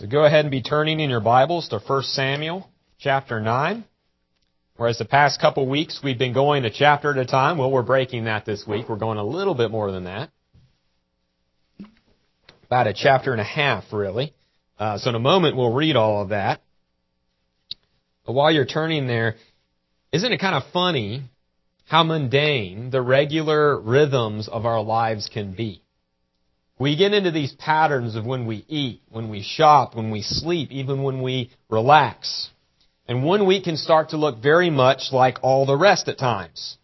So 0.00 0.06
go 0.06 0.24
ahead 0.24 0.46
and 0.46 0.50
be 0.50 0.62
turning 0.62 0.98
in 0.98 1.10
your 1.10 1.20
Bibles 1.20 1.68
to 1.68 1.78
1 1.78 2.02
Samuel 2.04 2.70
chapter 2.98 3.38
9. 3.38 3.84
Whereas 4.76 4.96
the 4.96 5.04
past 5.04 5.42
couple 5.42 5.68
weeks 5.68 6.00
we've 6.02 6.18
been 6.18 6.32
going 6.32 6.64
a 6.64 6.70
chapter 6.70 7.10
at 7.10 7.18
a 7.18 7.26
time, 7.26 7.58
well, 7.58 7.70
we're 7.70 7.82
breaking 7.82 8.24
that 8.24 8.46
this 8.46 8.66
week. 8.66 8.88
We're 8.88 8.96
going 8.96 9.18
a 9.18 9.22
little 9.22 9.54
bit 9.54 9.70
more 9.70 9.92
than 9.92 10.04
that. 10.04 10.30
About 12.64 12.86
a 12.86 12.94
chapter 12.94 13.32
and 13.32 13.42
a 13.42 13.44
half, 13.44 13.92
really. 13.92 14.32
Uh, 14.78 14.96
so 14.96 15.10
in 15.10 15.16
a 15.16 15.20
moment 15.20 15.54
we'll 15.54 15.74
read 15.74 15.96
all 15.96 16.22
of 16.22 16.30
that. 16.30 16.62
But 18.24 18.32
while 18.32 18.50
you're 18.50 18.64
turning 18.64 19.06
there, 19.06 19.34
isn't 20.12 20.32
it 20.32 20.38
kind 20.38 20.54
of 20.54 20.62
funny 20.72 21.24
how 21.84 22.04
mundane 22.04 22.88
the 22.88 23.02
regular 23.02 23.78
rhythms 23.78 24.48
of 24.48 24.64
our 24.64 24.80
lives 24.80 25.28
can 25.30 25.52
be? 25.52 25.82
We 26.80 26.96
get 26.96 27.12
into 27.12 27.30
these 27.30 27.52
patterns 27.52 28.16
of 28.16 28.24
when 28.24 28.46
we 28.46 28.64
eat, 28.66 29.02
when 29.10 29.28
we 29.28 29.42
shop, 29.42 29.94
when 29.94 30.10
we 30.10 30.22
sleep, 30.22 30.72
even 30.72 31.02
when 31.02 31.20
we 31.20 31.50
relax. 31.68 32.48
And 33.06 33.22
one 33.22 33.46
week 33.46 33.64
can 33.64 33.76
start 33.76 34.08
to 34.08 34.16
look 34.16 34.42
very 34.42 34.70
much 34.70 35.12
like 35.12 35.40
all 35.42 35.66
the 35.66 35.76
rest 35.76 36.08
at 36.08 36.16
times. 36.16 36.78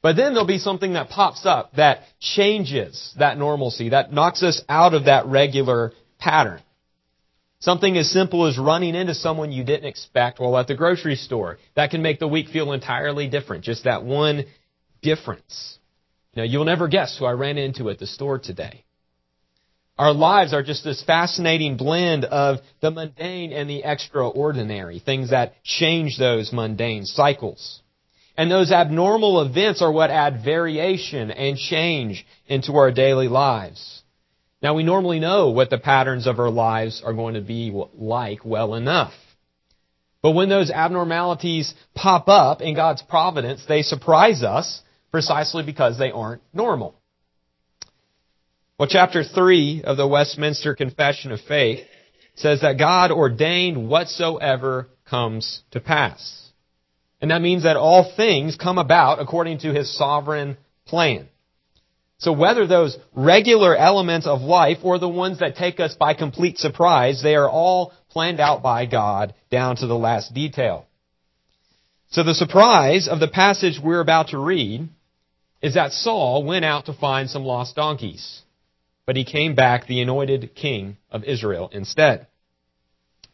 But 0.00 0.16
then 0.16 0.32
there'll 0.32 0.46
be 0.46 0.56
something 0.56 0.94
that 0.94 1.10
pops 1.10 1.44
up 1.44 1.74
that 1.74 2.04
changes 2.18 3.12
that 3.18 3.36
normalcy, 3.36 3.90
that 3.90 4.10
knocks 4.10 4.42
us 4.42 4.62
out 4.70 4.94
of 4.94 5.04
that 5.04 5.26
regular 5.26 5.92
pattern. 6.18 6.62
Something 7.58 7.98
as 7.98 8.10
simple 8.10 8.46
as 8.46 8.58
running 8.58 8.94
into 8.94 9.14
someone 9.14 9.52
you 9.52 9.64
didn't 9.64 9.84
expect 9.84 10.40
while 10.40 10.56
at 10.56 10.66
the 10.66 10.74
grocery 10.74 11.16
store. 11.16 11.58
That 11.74 11.90
can 11.90 12.00
make 12.00 12.20
the 12.20 12.28
week 12.28 12.48
feel 12.48 12.72
entirely 12.72 13.28
different. 13.28 13.64
Just 13.64 13.84
that 13.84 14.02
one 14.02 14.46
difference. 15.02 15.78
Now, 16.34 16.44
you'll 16.44 16.64
never 16.64 16.88
guess 16.88 17.18
who 17.18 17.26
I 17.26 17.32
ran 17.32 17.58
into 17.58 17.90
at 17.90 17.98
the 17.98 18.06
store 18.06 18.38
today. 18.38 18.85
Our 19.98 20.12
lives 20.12 20.52
are 20.52 20.62
just 20.62 20.84
this 20.84 21.02
fascinating 21.02 21.78
blend 21.78 22.26
of 22.26 22.58
the 22.82 22.90
mundane 22.90 23.52
and 23.52 23.68
the 23.68 23.82
extraordinary, 23.82 24.98
things 24.98 25.30
that 25.30 25.54
change 25.64 26.18
those 26.18 26.52
mundane 26.52 27.06
cycles. 27.06 27.80
And 28.36 28.50
those 28.50 28.70
abnormal 28.70 29.40
events 29.40 29.80
are 29.80 29.90
what 29.90 30.10
add 30.10 30.44
variation 30.44 31.30
and 31.30 31.56
change 31.56 32.26
into 32.46 32.74
our 32.76 32.92
daily 32.92 33.28
lives. 33.28 34.02
Now 34.62 34.74
we 34.74 34.82
normally 34.82 35.18
know 35.18 35.48
what 35.50 35.70
the 35.70 35.78
patterns 35.78 36.26
of 36.26 36.38
our 36.38 36.50
lives 36.50 37.02
are 37.02 37.14
going 37.14 37.34
to 37.34 37.40
be 37.40 37.72
like 37.94 38.44
well 38.44 38.74
enough. 38.74 39.14
But 40.20 40.32
when 40.32 40.50
those 40.50 40.70
abnormalities 40.70 41.72
pop 41.94 42.28
up 42.28 42.60
in 42.60 42.74
God's 42.74 43.00
providence, 43.00 43.64
they 43.66 43.80
surprise 43.80 44.42
us 44.42 44.82
precisely 45.10 45.62
because 45.62 45.98
they 45.98 46.10
aren't 46.10 46.42
normal. 46.52 47.00
Well, 48.78 48.88
chapter 48.90 49.24
3 49.24 49.84
of 49.84 49.96
the 49.96 50.06
Westminster 50.06 50.74
Confession 50.74 51.32
of 51.32 51.40
Faith 51.40 51.86
says 52.34 52.60
that 52.60 52.78
God 52.78 53.10
ordained 53.10 53.88
whatsoever 53.88 54.88
comes 55.08 55.62
to 55.70 55.80
pass. 55.80 56.50
And 57.22 57.30
that 57.30 57.40
means 57.40 57.62
that 57.62 57.78
all 57.78 58.12
things 58.18 58.54
come 58.56 58.76
about 58.76 59.18
according 59.18 59.60
to 59.60 59.72
His 59.72 59.96
sovereign 59.96 60.58
plan. 60.84 61.26
So 62.18 62.32
whether 62.32 62.66
those 62.66 62.98
regular 63.14 63.74
elements 63.74 64.26
of 64.26 64.42
life 64.42 64.78
or 64.82 64.98
the 64.98 65.08
ones 65.08 65.38
that 65.38 65.56
take 65.56 65.80
us 65.80 65.94
by 65.94 66.12
complete 66.12 66.58
surprise, 66.58 67.22
they 67.22 67.34
are 67.34 67.48
all 67.48 67.94
planned 68.10 68.40
out 68.40 68.62
by 68.62 68.84
God 68.84 69.32
down 69.50 69.76
to 69.76 69.86
the 69.86 69.96
last 69.96 70.34
detail. 70.34 70.86
So 72.10 72.22
the 72.22 72.34
surprise 72.34 73.08
of 73.08 73.20
the 73.20 73.28
passage 73.28 73.80
we're 73.82 74.00
about 74.00 74.28
to 74.28 74.38
read 74.38 74.86
is 75.62 75.74
that 75.74 75.92
Saul 75.92 76.44
went 76.44 76.66
out 76.66 76.86
to 76.86 76.92
find 76.92 77.30
some 77.30 77.42
lost 77.42 77.74
donkeys 77.74 78.42
but 79.06 79.16
he 79.16 79.24
came 79.24 79.54
back 79.54 79.86
the 79.86 80.02
anointed 80.02 80.54
king 80.54 80.96
of 81.10 81.24
Israel 81.24 81.70
instead. 81.72 82.26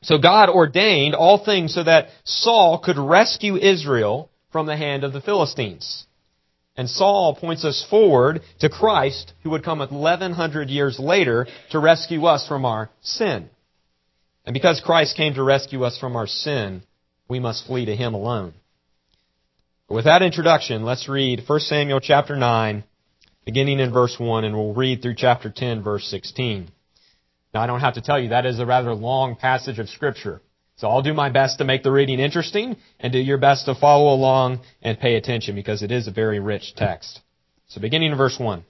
So 0.02 0.18
God 0.18 0.48
ordained 0.48 1.14
all 1.14 1.44
things 1.44 1.74
so 1.74 1.82
that 1.84 2.08
Saul 2.24 2.78
could 2.78 2.98
rescue 2.98 3.56
Israel 3.56 4.30
from 4.50 4.66
the 4.66 4.76
hand 4.76 5.04
of 5.04 5.12
the 5.12 5.20
Philistines. 5.20 6.06
And 6.76 6.88
Saul 6.88 7.34
points 7.34 7.64
us 7.64 7.84
forward 7.88 8.42
to 8.60 8.68
Christ, 8.68 9.32
who 9.42 9.50
would 9.50 9.64
come 9.64 9.78
1100 9.78 10.70
years 10.70 10.98
later 10.98 11.46
to 11.70 11.78
rescue 11.78 12.24
us 12.24 12.46
from 12.48 12.64
our 12.64 12.90
sin. 13.02 13.50
And 14.44 14.54
because 14.54 14.80
Christ 14.80 15.16
came 15.16 15.34
to 15.34 15.42
rescue 15.42 15.84
us 15.84 15.98
from 15.98 16.16
our 16.16 16.26
sin, 16.26 16.82
we 17.28 17.38
must 17.40 17.66
flee 17.66 17.84
to 17.86 17.96
Him 17.96 18.14
alone. 18.14 18.54
with 19.88 20.06
that 20.06 20.22
introduction, 20.22 20.84
let's 20.84 21.08
read 21.08 21.42
1 21.46 21.60
Samuel 21.60 22.00
chapter 22.00 22.34
9, 22.34 22.82
beginning 23.44 23.80
in 23.80 23.92
verse 23.92 24.16
1, 24.18 24.44
and 24.44 24.54
we'll 24.54 24.74
read 24.74 25.02
through 25.02 25.14
chapter 25.16 25.50
10, 25.50 25.82
verse 25.82 26.06
16. 26.06 26.68
Now, 27.54 27.60
I 27.60 27.66
don't 27.66 27.80
have 27.80 27.94
to 27.94 28.00
tell 28.00 28.18
you, 28.18 28.30
that 28.30 28.46
is 28.46 28.58
a 28.58 28.66
rather 28.66 28.94
long 28.94 29.36
passage 29.36 29.78
of 29.78 29.88
Scripture. 29.88 30.40
So 30.76 30.88
I'll 30.88 31.02
do 31.02 31.12
my 31.14 31.28
best 31.28 31.58
to 31.58 31.64
make 31.64 31.82
the 31.82 31.92
reading 31.92 32.18
interesting, 32.18 32.76
and 32.98 33.12
do 33.12 33.18
your 33.18 33.38
best 33.38 33.66
to 33.66 33.74
follow 33.74 34.14
along 34.14 34.60
and 34.80 34.98
pay 34.98 35.16
attention, 35.16 35.54
because 35.54 35.82
it 35.82 35.92
is 35.92 36.06
a 36.06 36.12
very 36.12 36.40
rich 36.40 36.74
text. 36.76 37.20
So 37.68 37.80
beginning 37.80 38.12
in 38.12 38.18
verse 38.18 38.38
1. 38.38 38.64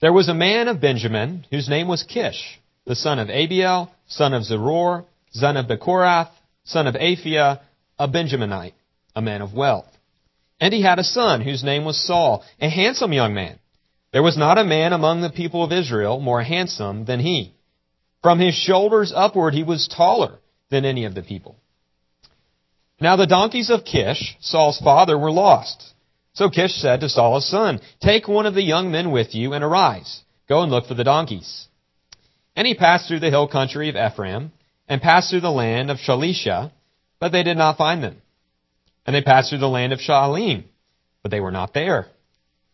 There 0.00 0.12
was 0.12 0.28
a 0.28 0.34
man 0.34 0.68
of 0.68 0.80
Benjamin, 0.80 1.44
whose 1.50 1.68
name 1.68 1.88
was 1.88 2.04
Kish, 2.04 2.60
the 2.86 2.94
son 2.94 3.18
of 3.18 3.28
Abiel, 3.28 3.90
son 4.06 4.32
of 4.32 4.44
Zeror, 4.44 5.04
son 5.30 5.56
of 5.56 5.66
Bechorath, 5.66 6.30
son 6.64 6.86
of 6.86 6.94
Aphiah, 6.94 7.60
a 7.98 8.08
Benjaminite, 8.08 8.74
a 9.16 9.20
man 9.20 9.42
of 9.42 9.52
wealth. 9.54 9.86
And 10.60 10.74
he 10.74 10.82
had 10.82 10.98
a 10.98 11.04
son 11.04 11.40
whose 11.40 11.62
name 11.62 11.84
was 11.84 12.04
Saul, 12.04 12.44
a 12.60 12.68
handsome 12.68 13.12
young 13.12 13.34
man. 13.34 13.58
There 14.12 14.22
was 14.22 14.36
not 14.36 14.58
a 14.58 14.64
man 14.64 14.92
among 14.92 15.20
the 15.20 15.30
people 15.30 15.62
of 15.62 15.72
Israel 15.72 16.18
more 16.18 16.42
handsome 16.42 17.04
than 17.04 17.20
he. 17.20 17.54
From 18.22 18.40
his 18.40 18.54
shoulders 18.54 19.12
upward 19.14 19.54
he 19.54 19.62
was 19.62 19.86
taller 19.86 20.38
than 20.70 20.84
any 20.84 21.04
of 21.04 21.14
the 21.14 21.22
people. 21.22 21.56
Now 23.00 23.16
the 23.16 23.26
donkeys 23.26 23.70
of 23.70 23.84
Kish, 23.84 24.36
Saul's 24.40 24.80
father, 24.80 25.16
were 25.16 25.30
lost. 25.30 25.94
So 26.32 26.50
Kish 26.50 26.74
said 26.74 27.00
to 27.00 27.08
Saul's 27.08 27.48
son, 27.48 27.80
Take 28.00 28.26
one 28.26 28.46
of 28.46 28.54
the 28.54 28.62
young 28.62 28.90
men 28.90 29.12
with 29.12 29.34
you 29.34 29.52
and 29.52 29.62
arise. 29.62 30.22
Go 30.48 30.62
and 30.62 30.72
look 30.72 30.86
for 30.86 30.94
the 30.94 31.04
donkeys. 31.04 31.68
And 32.56 32.66
he 32.66 32.74
passed 32.74 33.06
through 33.06 33.20
the 33.20 33.30
hill 33.30 33.46
country 33.46 33.88
of 33.88 33.96
Ephraim 33.96 34.52
and 34.88 35.00
passed 35.00 35.30
through 35.30 35.42
the 35.42 35.50
land 35.50 35.90
of 35.90 35.98
Shalisha, 35.98 36.72
but 37.20 37.30
they 37.30 37.42
did 37.42 37.56
not 37.56 37.76
find 37.76 38.02
them. 38.02 38.20
And 39.08 39.14
they 39.14 39.22
passed 39.22 39.48
through 39.48 39.60
the 39.60 39.70
land 39.70 39.94
of 39.94 40.00
Shaalim, 40.00 40.64
but 41.22 41.30
they 41.30 41.40
were 41.40 41.50
not 41.50 41.72
there. 41.72 42.08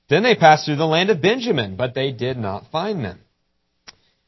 Then 0.09 0.25
they 0.25 0.35
passed 0.35 0.65
through 0.65 0.75
the 0.75 0.85
land 0.85 1.09
of 1.11 1.23
Benjamin, 1.23 1.77
but 1.77 1.95
they 1.95 2.11
did 2.11 2.37
not 2.37 2.73
find 2.73 3.05
them. 3.05 3.21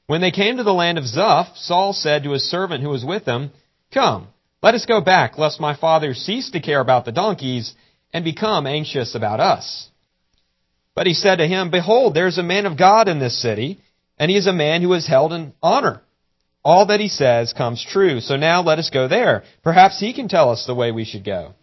When 0.07 0.21
they 0.21 0.31
came 0.31 0.57
to 0.59 0.63
the 0.63 0.73
land 0.73 0.99
of 0.99 1.05
Zuph, 1.05 1.57
Saul 1.57 1.93
said 1.93 2.23
to 2.23 2.31
his 2.31 2.49
servant 2.49 2.85
who 2.85 2.91
was 2.91 3.05
with 3.05 3.25
him, 3.25 3.51
Come, 3.93 4.29
let 4.63 4.77
us 4.77 4.87
go 4.87 5.01
back, 5.01 5.37
lest 5.37 5.59
my 5.59 5.75
father 5.75 6.15
cease 6.15 6.49
to 6.51 6.61
care 6.61 6.79
about 6.79 7.07
the 7.07 7.11
donkeys 7.11 7.75
and 8.13 8.25
become 8.25 8.69
anxious 8.69 9.17
about 9.17 9.41
us. 9.41 9.89
But 10.95 11.09
he 11.09 11.13
said 11.13 11.39
to 11.39 11.49
him, 11.49 11.73
Behold, 11.73 12.15
there 12.15 12.29
is 12.29 12.39
a 12.39 12.45
man 12.45 12.67
of 12.67 12.79
God 12.79 13.09
in 13.09 13.19
this 13.19 13.43
city, 13.43 13.81
and 14.17 14.31
he 14.31 14.37
is 14.37 14.47
a 14.47 14.53
man 14.53 14.81
who 14.81 14.93
is 14.93 15.09
held 15.09 15.33
in 15.33 15.55
honor. 15.61 16.03
All 16.65 16.87
that 16.87 17.01
he 17.01 17.09
says 17.09 17.53
comes 17.53 17.85
true. 17.85 18.21
So 18.21 18.37
now 18.37 18.63
let 18.63 18.79
us 18.79 18.91
go 18.91 19.09
there. 19.09 19.43
Perhaps 19.65 19.99
he 19.99 20.13
can 20.13 20.29
tell 20.29 20.51
us 20.51 20.67
the 20.67 20.75
way 20.77 20.93
we 20.93 21.05
should 21.05 21.25
go. 21.25 21.55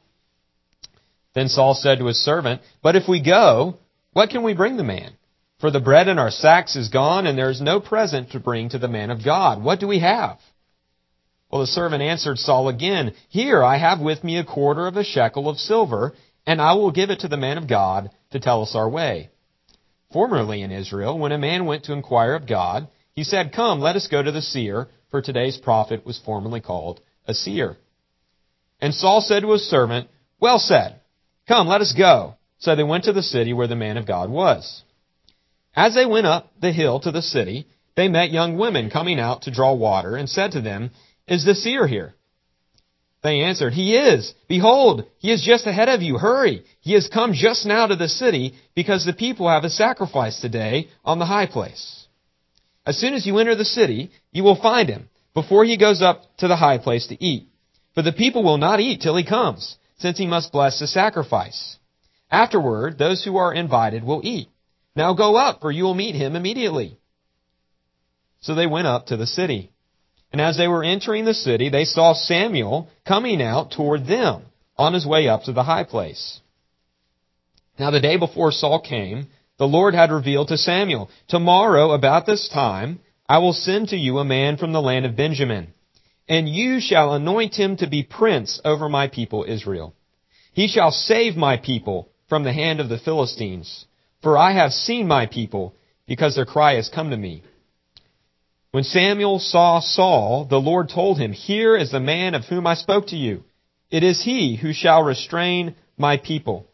Then 1.34 1.50
Saul 1.50 1.74
said 1.74 2.00
to 2.00 2.06
his 2.06 2.24
servant, 2.24 2.62
But 2.82 2.96
if 2.96 3.08
we 3.08 3.22
go, 3.22 3.76
what 4.14 4.30
can 4.30 4.44
we 4.44 4.54
bring 4.54 4.78
the 4.78 4.84
man? 4.84 5.14
For 5.60 5.72
the 5.72 5.80
bread 5.80 6.08
in 6.08 6.20
our 6.20 6.32
sacks 6.32 6.76
is 6.76 6.90
gone, 6.90 7.26
and 7.26 7.38
there 7.38 7.50
is 7.50 7.62
no 7.62 7.80
present 7.80 8.32
to 8.32 8.40
bring 8.40 8.70
to 8.70 8.80
the 8.80 8.88
man 8.88 9.10
of 9.10 9.24
God. 9.24 9.64
What 9.64 9.80
do 9.80 9.88
we 9.88 10.00
have? 10.00 10.38
Well, 11.50 11.62
the 11.62 11.68
servant 11.68 12.02
answered 12.02 12.38
Saul 12.38 12.68
again, 12.68 13.14
Here 13.30 13.64
I 13.64 13.78
have 13.78 14.00
with 14.00 14.24
me 14.24 14.38
a 14.38 14.44
quarter 14.44 14.88
of 14.88 14.98
a 14.98 15.04
shekel 15.04 15.50
of 15.50 15.58
silver, 15.58 16.14
and 16.46 16.62
I 16.62 16.74
will 16.74 16.92
give 16.92 17.10
it 17.10 17.22
to 17.22 17.28
the 17.28 17.38
man 17.38 17.58
of 17.58 17.68
God 17.68 18.10
to 18.32 18.40
tell 18.40 18.62
us 18.62 18.76
our 18.76 18.90
way. 18.90 19.30
Formerly 20.12 20.62
in 20.62 20.72
Israel, 20.72 21.18
when 21.18 21.32
a 21.32 21.38
man 21.38 21.66
went 21.66 21.86
to 21.86 21.94
inquire 21.94 22.36
of 22.36 22.48
God, 22.48 22.88
he 23.16 23.24
said, 23.24 23.54
Come, 23.54 23.80
let 23.80 23.96
us 23.96 24.08
go 24.08 24.22
to 24.22 24.32
the 24.32 24.42
seer, 24.42 24.88
for 25.12 25.22
today's 25.22 25.58
prophet 25.58 26.06
was 26.06 26.20
formerly 26.20 26.60
called 26.60 27.00
a 27.28 27.34
seer. 27.34 27.78
And 28.82 28.94
Saul 28.94 29.22
said 29.22 29.42
to 29.42 29.52
his 29.52 29.70
servant, 29.70 30.10
Well 30.40 30.60
said. 30.60 31.00
Come, 31.48 31.68
let 31.68 31.82
us 31.82 31.94
go. 31.98 32.36
So 32.60 32.76
they 32.76 32.84
went 32.84 33.06
to 33.06 33.14
the 33.14 33.24
city 33.24 33.54
where 33.54 33.68
the 33.68 33.76
man 33.76 33.98
of 33.98 34.08
God 34.08 34.30
was. 34.30 34.84
As 35.76 35.94
they 35.94 36.06
went 36.06 36.28
up 36.28 36.52
the 36.62 36.72
hill 36.72 37.00
to 37.02 37.12
the 37.12 37.22
city, 37.22 37.68
they 37.96 38.08
met 38.08 38.32
young 38.32 38.58
women 38.58 38.90
coming 38.90 39.20
out 39.20 39.44
to 39.44 39.52
draw 39.52 39.74
water 39.74 40.16
and 40.16 40.30
said 40.30 40.52
to 40.54 40.62
them, 40.62 40.92
Is 41.28 41.44
the 41.46 41.56
seer 41.56 41.88
here? 41.88 42.16
They 43.22 43.42
answered, 43.42 43.74
He 43.74 43.96
is. 43.96 44.34
Behold, 44.48 45.06
he 45.18 45.32
is 45.32 45.42
just 45.42 45.66
ahead 45.66 45.90
of 45.90 46.02
you. 46.02 46.18
Hurry. 46.18 46.64
He 46.82 46.94
has 46.94 47.08
come 47.08 47.34
just 47.34 47.66
now 47.66 47.88
to 47.88 47.96
the 47.96 48.10
city 48.10 48.54
because 48.76 49.06
the 49.06 49.14
people 49.14 49.50
have 49.50 49.64
a 49.64 49.70
sacrifice 49.70 50.40
today 50.40 50.90
on 51.04 51.20
the 51.20 51.26
high 51.26 51.48
place. 51.48 52.08
As 52.86 52.98
soon 52.98 53.14
as 53.14 53.26
you 53.26 53.38
enter 53.38 53.56
the 53.56 53.66
city, 53.66 54.12
you 54.32 54.44
will 54.44 54.62
find 54.62 54.90
him 54.90 55.10
before 55.34 55.64
he 55.64 55.78
goes 55.78 56.02
up 56.02 56.24
to 56.38 56.48
the 56.48 56.58
high 56.58 56.78
place 56.78 57.08
to 57.08 57.24
eat. 57.24 57.48
For 57.96 58.02
the 58.02 58.12
people 58.12 58.44
will 58.44 58.58
not 58.58 58.80
eat 58.80 59.02
till 59.02 59.16
he 59.16 59.24
comes 59.26 59.78
since 60.04 60.18
he 60.18 60.28
must 60.28 60.52
bless 60.52 60.80
the 60.80 60.88
sacrifice. 60.88 61.78
Afterward, 62.30 62.98
those 62.98 63.24
who 63.24 63.38
are 63.38 63.54
invited 63.54 64.04
will 64.04 64.20
eat. 64.22 64.50
Now 64.98 65.14
go 65.14 65.38
up, 65.38 65.62
for 65.62 65.72
you 65.72 65.86
will 65.86 65.94
meet 65.94 66.14
him 66.14 66.36
immediately. 66.36 67.00
So 68.42 68.54
they 68.54 68.68
went 68.68 68.86
up 68.86 69.06
to 69.08 69.18
the 69.18 69.26
city. 69.26 69.72
And 70.34 70.42
as 70.42 70.58
they 70.58 70.68
were 70.68 70.84
entering 70.84 71.24
the 71.24 71.34
city, 71.34 71.70
they 71.70 71.86
saw 71.86 72.12
Samuel 72.14 72.90
coming 73.08 73.42
out 73.42 73.72
toward 73.72 74.06
them 74.06 74.42
on 74.78 74.94
his 74.94 75.06
way 75.06 75.30
up 75.30 75.44
to 75.44 75.54
the 75.54 75.64
high 75.64 75.86
place. 75.86 76.42
Now 77.80 77.90
the 77.90 78.02
day 78.02 78.18
before 78.18 78.52
Saul 78.52 78.82
came, 78.82 79.28
the 79.58 79.74
Lord 79.78 79.96
had 79.96 80.12
revealed 80.12 80.50
to 80.50 80.58
Samuel, 80.58 81.10
Tomorrow, 81.30 81.92
about 81.92 82.26
this 82.26 82.50
time, 82.50 83.00
I 83.30 83.38
will 83.38 83.54
send 83.54 83.88
to 83.90 83.96
you 83.96 84.20
a 84.20 84.26
man 84.26 84.58
from 84.58 84.74
the 84.74 84.82
land 84.82 85.06
of 85.06 85.16
Benjamin, 85.16 85.74
and 86.28 86.48
you 86.48 86.80
shall 86.80 87.14
anoint 87.14 87.56
him 87.56 87.78
to 87.78 87.88
be 87.88 88.04
prince 88.04 88.62
over 88.64 88.90
my 88.90 89.08
people 89.08 89.46
Israel. 89.48 89.94
He 90.54 90.68
shall 90.68 90.92
save 90.92 91.36
my 91.36 91.58
people 91.58 92.10
from 92.30 92.44
the 92.44 92.54
hand 92.54 92.80
of 92.80 92.90
the 92.90 92.98
Philistines, 92.98 93.86
for 94.22 94.38
I 94.38 94.54
have 94.54 94.72
seen 94.72 95.08
my 95.08 95.26
people, 95.26 95.76
because 96.08 96.36
their 96.36 96.46
cry 96.46 96.76
has 96.76 96.90
come 96.90 97.10
to 97.10 97.18
me. 97.18 97.44
When 98.72 98.84
Samuel 98.84 99.40
saw 99.40 99.80
Saul, 99.80 100.46
the 100.46 100.60
Lord 100.60 100.90
told 100.90 101.20
him, 101.20 101.32
Here 101.32 101.76
is 101.78 101.92
the 101.92 102.00
man 102.00 102.34
of 102.34 102.46
whom 102.46 102.66
I 102.66 102.74
spoke 102.74 103.08
to 103.08 103.16
you. 103.16 103.44
It 103.92 104.04
is 104.04 104.24
he 104.24 104.56
who 104.56 104.74
shall 104.74 105.04
restrain 105.04 105.76
my 105.98 106.18
people. 106.18 106.66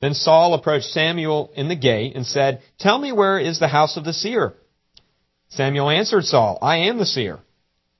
Then 0.00 0.14
Saul 0.14 0.54
approached 0.54 0.86
Samuel 0.86 1.50
in 1.54 1.68
the 1.68 1.76
gate 1.76 2.16
and 2.16 2.26
said, 2.26 2.62
Tell 2.78 2.98
me 2.98 3.12
where 3.12 3.38
is 3.38 3.58
the 3.58 3.68
house 3.68 3.96
of 3.96 4.04
the 4.04 4.12
seer? 4.12 4.54
Samuel 5.50 5.90
answered 5.90 6.24
Saul, 6.24 6.58
I 6.62 6.88
am 6.88 6.98
the 6.98 7.06
seer. 7.06 7.40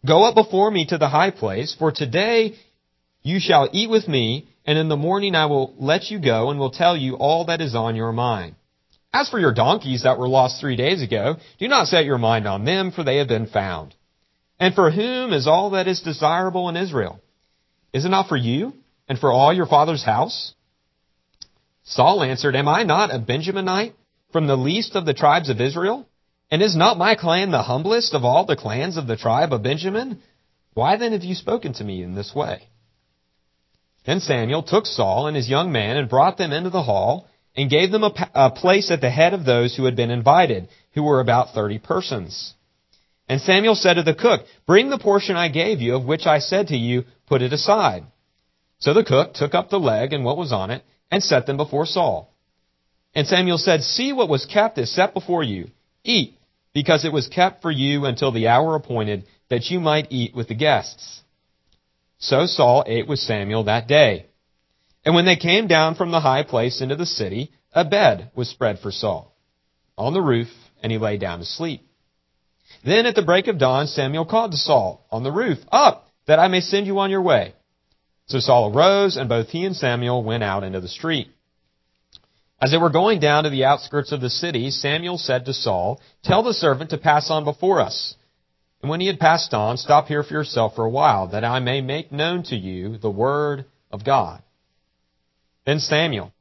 Go 0.06 0.24
up 0.24 0.34
before 0.34 0.70
me 0.70 0.86
to 0.86 0.98
the 0.98 1.08
high 1.08 1.30
place, 1.30 1.74
for 1.78 1.90
today 1.90 2.54
you 3.22 3.40
shall 3.40 3.70
eat 3.72 3.88
with 3.88 4.06
me, 4.06 4.48
and 4.66 4.78
in 4.78 4.88
the 4.88 4.96
morning 4.96 5.34
I 5.34 5.46
will 5.46 5.74
let 5.78 6.10
you 6.10 6.20
go 6.20 6.50
and 6.50 6.60
will 6.60 6.70
tell 6.70 6.96
you 6.96 7.14
all 7.14 7.46
that 7.46 7.62
is 7.62 7.74
on 7.74 7.96
your 7.96 8.12
mind. 8.12 8.54
As 9.14 9.30
for 9.30 9.38
your 9.38 9.54
donkeys 9.54 10.02
that 10.02 10.18
were 10.18 10.28
lost 10.28 10.60
three 10.60 10.76
days 10.76 11.00
ago, 11.00 11.36
do 11.58 11.68
not 11.68 11.86
set 11.86 12.04
your 12.04 12.18
mind 12.18 12.46
on 12.46 12.64
them, 12.64 12.90
for 12.90 13.02
they 13.02 13.16
have 13.18 13.28
been 13.28 13.46
found. 13.46 13.94
And 14.60 14.74
for 14.74 14.90
whom 14.90 15.32
is 15.32 15.46
all 15.46 15.70
that 15.70 15.88
is 15.88 16.00
desirable 16.00 16.68
in 16.68 16.76
Israel? 16.76 17.20
Is 17.92 18.04
it 18.04 18.10
not 18.10 18.28
for 18.28 18.36
you 18.36 18.74
and 19.08 19.18
for 19.18 19.32
all 19.32 19.52
your 19.52 19.66
father's 19.66 20.04
house? 20.04 20.54
Saul 21.84 22.22
answered, 22.22 22.56
Am 22.56 22.68
I 22.68 22.82
not 22.82 23.14
a 23.14 23.18
Benjaminite 23.18 23.94
from 24.32 24.46
the 24.46 24.56
least 24.56 24.96
of 24.96 25.06
the 25.06 25.14
tribes 25.14 25.48
of 25.48 25.60
Israel? 25.60 26.06
And 26.54 26.62
is 26.62 26.76
not 26.76 26.98
my 26.98 27.16
clan 27.16 27.50
the 27.50 27.64
humblest 27.64 28.14
of 28.14 28.24
all 28.24 28.46
the 28.46 28.54
clans 28.54 28.96
of 28.96 29.08
the 29.08 29.16
tribe 29.16 29.52
of 29.52 29.64
Benjamin? 29.64 30.22
Why 30.72 30.96
then 30.96 31.10
have 31.10 31.24
you 31.24 31.34
spoken 31.34 31.72
to 31.74 31.82
me 31.82 32.00
in 32.00 32.14
this 32.14 32.32
way? 32.32 32.68
Then 34.06 34.20
Samuel 34.20 34.62
took 34.62 34.86
Saul 34.86 35.26
and 35.26 35.36
his 35.36 35.48
young 35.48 35.72
man 35.72 35.96
and 35.96 36.08
brought 36.08 36.38
them 36.38 36.52
into 36.52 36.70
the 36.70 36.84
hall 36.84 37.28
and 37.56 37.68
gave 37.68 37.90
them 37.90 38.04
a, 38.04 38.30
a 38.36 38.50
place 38.52 38.92
at 38.92 39.00
the 39.00 39.10
head 39.10 39.34
of 39.34 39.44
those 39.44 39.74
who 39.74 39.84
had 39.84 39.96
been 39.96 40.12
invited, 40.12 40.68
who 40.92 41.02
were 41.02 41.18
about 41.18 41.54
thirty 41.54 41.80
persons. 41.80 42.54
And 43.28 43.40
Samuel 43.40 43.74
said 43.74 43.94
to 43.94 44.04
the 44.04 44.14
cook, 44.14 44.46
Bring 44.64 44.90
the 44.90 44.98
portion 44.98 45.34
I 45.34 45.48
gave 45.48 45.80
you, 45.80 45.96
of 45.96 46.04
which 46.04 46.24
I 46.24 46.38
said 46.38 46.68
to 46.68 46.76
you, 46.76 47.02
Put 47.26 47.42
it 47.42 47.52
aside. 47.52 48.04
So 48.78 48.94
the 48.94 49.02
cook 49.02 49.34
took 49.34 49.56
up 49.56 49.70
the 49.70 49.80
leg 49.80 50.12
and 50.12 50.24
what 50.24 50.38
was 50.38 50.52
on 50.52 50.70
it, 50.70 50.84
and 51.10 51.20
set 51.20 51.46
them 51.46 51.56
before 51.56 51.84
Saul. 51.84 52.32
And 53.12 53.26
Samuel 53.26 53.58
said, 53.58 53.82
See 53.82 54.12
what 54.12 54.28
was 54.28 54.46
kept 54.46 54.78
is 54.78 54.94
set 54.94 55.14
before 55.14 55.42
you. 55.42 55.72
Eat, 56.04 56.38
because 56.74 57.04
it 57.04 57.12
was 57.12 57.28
kept 57.28 57.62
for 57.62 57.70
you 57.70 58.04
until 58.04 58.32
the 58.32 58.48
hour 58.48 58.74
appointed, 58.74 59.24
that 59.48 59.70
you 59.70 59.80
might 59.80 60.08
eat 60.10 60.34
with 60.34 60.48
the 60.48 60.54
guests. 60.54 61.22
So 62.18 62.46
Saul 62.46 62.84
ate 62.86 63.08
with 63.08 63.20
Samuel 63.20 63.64
that 63.64 63.86
day. 63.86 64.26
And 65.04 65.14
when 65.14 65.24
they 65.24 65.36
came 65.36 65.66
down 65.66 65.94
from 65.94 66.10
the 66.10 66.20
high 66.20 66.42
place 66.42 66.80
into 66.80 66.96
the 66.96 67.06
city, 67.06 67.52
a 67.72 67.84
bed 67.84 68.30
was 68.34 68.48
spread 68.48 68.78
for 68.80 68.90
Saul 68.90 69.34
on 69.96 70.12
the 70.12 70.20
roof, 70.20 70.48
and 70.82 70.90
he 70.90 70.98
lay 70.98 71.18
down 71.18 71.38
to 71.38 71.44
sleep. 71.44 71.86
Then 72.84 73.06
at 73.06 73.14
the 73.14 73.22
break 73.22 73.46
of 73.46 73.58
dawn, 73.58 73.86
Samuel 73.86 74.24
called 74.24 74.52
to 74.52 74.56
Saul 74.56 75.06
on 75.10 75.22
the 75.22 75.32
roof, 75.32 75.58
Up, 75.70 76.08
that 76.26 76.38
I 76.38 76.48
may 76.48 76.60
send 76.60 76.86
you 76.86 76.98
on 76.98 77.10
your 77.10 77.22
way. 77.22 77.54
So 78.26 78.40
Saul 78.40 78.74
arose, 78.74 79.16
and 79.16 79.28
both 79.28 79.48
he 79.48 79.64
and 79.64 79.76
Samuel 79.76 80.24
went 80.24 80.42
out 80.42 80.64
into 80.64 80.80
the 80.80 80.88
street. 80.88 81.28
As 82.64 82.70
they 82.70 82.78
were 82.78 82.88
going 82.88 83.20
down 83.20 83.44
to 83.44 83.50
the 83.50 83.66
outskirts 83.66 84.10
of 84.10 84.22
the 84.22 84.30
city, 84.30 84.70
Samuel 84.70 85.18
said 85.18 85.44
to 85.44 85.52
Saul, 85.52 86.00
Tell 86.22 86.42
the 86.42 86.54
servant 86.54 86.88
to 86.90 86.96
pass 86.96 87.30
on 87.30 87.44
before 87.44 87.78
us. 87.78 88.14
And 88.80 88.88
when 88.88 89.00
he 89.00 89.06
had 89.06 89.18
passed 89.18 89.52
on, 89.52 89.76
stop 89.76 90.06
here 90.06 90.22
for 90.22 90.32
yourself 90.32 90.74
for 90.74 90.86
a 90.86 90.90
while, 90.90 91.26
that 91.28 91.44
I 91.44 91.60
may 91.60 91.82
make 91.82 92.10
known 92.10 92.42
to 92.44 92.56
you 92.56 92.96
the 92.96 93.10
word 93.10 93.66
of 93.90 94.02
God. 94.02 94.42
Then 95.66 95.78
Samuel 95.78 96.32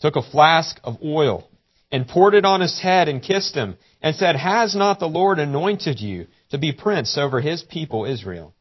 took 0.00 0.16
a 0.16 0.30
flask 0.32 0.80
of 0.82 0.96
oil 1.00 1.48
and 1.92 2.08
poured 2.08 2.34
it 2.34 2.44
on 2.44 2.60
his 2.60 2.80
head 2.80 3.08
and 3.08 3.22
kissed 3.22 3.54
him 3.54 3.76
and 4.02 4.16
said, 4.16 4.34
Has 4.34 4.74
not 4.74 4.98
the 4.98 5.06
Lord 5.06 5.38
anointed 5.38 6.00
you 6.00 6.26
to 6.50 6.58
be 6.58 6.72
prince 6.72 7.16
over 7.16 7.40
his 7.40 7.62
people 7.62 8.04
Israel? 8.04 8.52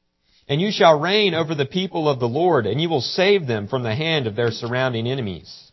And 0.48 0.62
you 0.62 0.70
shall 0.72 1.00
reign 1.00 1.34
over 1.34 1.56
the 1.56 1.66
people 1.66 2.08
of 2.08 2.20
the 2.20 2.30
Lord, 2.30 2.68
and 2.68 2.80
you 2.80 2.90
will 2.90 3.02
save 3.02 3.48
them 3.48 3.68
from 3.68 3.82
the 3.82 3.96
hand 3.96 4.28
of 4.28 4.36
their 4.36 4.52
surrounding 4.52 5.08
enemies. 5.08 5.67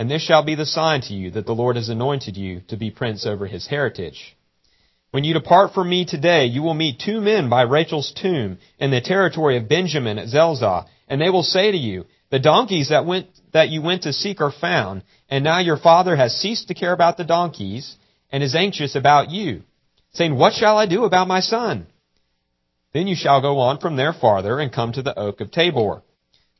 And 0.00 0.10
this 0.10 0.22
shall 0.22 0.42
be 0.42 0.54
the 0.54 0.64
sign 0.64 1.02
to 1.02 1.12
you 1.12 1.30
that 1.32 1.44
the 1.44 1.54
Lord 1.54 1.76
has 1.76 1.90
anointed 1.90 2.34
you 2.34 2.62
to 2.68 2.78
be 2.78 2.90
prince 2.90 3.26
over 3.26 3.46
his 3.46 3.66
heritage. 3.66 4.34
When 5.10 5.24
you 5.24 5.34
depart 5.34 5.74
from 5.74 5.90
me 5.90 6.06
today, 6.06 6.46
you 6.46 6.62
will 6.62 6.72
meet 6.72 7.00
two 7.00 7.20
men 7.20 7.50
by 7.50 7.64
Rachel's 7.64 8.10
tomb 8.10 8.56
in 8.78 8.90
the 8.90 9.02
territory 9.02 9.58
of 9.58 9.68
Benjamin 9.68 10.16
at 10.18 10.28
Zelzah, 10.28 10.86
and 11.06 11.20
they 11.20 11.28
will 11.28 11.42
say 11.42 11.70
to 11.70 11.76
you, 11.76 12.06
the 12.30 12.38
donkeys 12.38 12.88
that 12.88 13.04
went, 13.04 13.26
that 13.52 13.68
you 13.68 13.82
went 13.82 14.04
to 14.04 14.14
seek 14.14 14.40
are 14.40 14.50
found, 14.50 15.02
and 15.28 15.44
now 15.44 15.58
your 15.58 15.76
father 15.76 16.16
has 16.16 16.34
ceased 16.34 16.68
to 16.68 16.74
care 16.74 16.94
about 16.94 17.18
the 17.18 17.24
donkeys 17.24 17.94
and 18.32 18.42
is 18.42 18.54
anxious 18.54 18.94
about 18.94 19.30
you, 19.30 19.64
saying, 20.14 20.34
What 20.34 20.54
shall 20.54 20.78
I 20.78 20.86
do 20.86 21.04
about 21.04 21.28
my 21.28 21.40
son? 21.40 21.86
Then 22.94 23.06
you 23.06 23.16
shall 23.16 23.42
go 23.42 23.58
on 23.58 23.80
from 23.80 23.96
there 23.96 24.14
farther 24.14 24.60
and 24.60 24.72
come 24.72 24.92
to 24.92 25.02
the 25.02 25.18
oak 25.18 25.42
of 25.42 25.50
Tabor. 25.50 26.00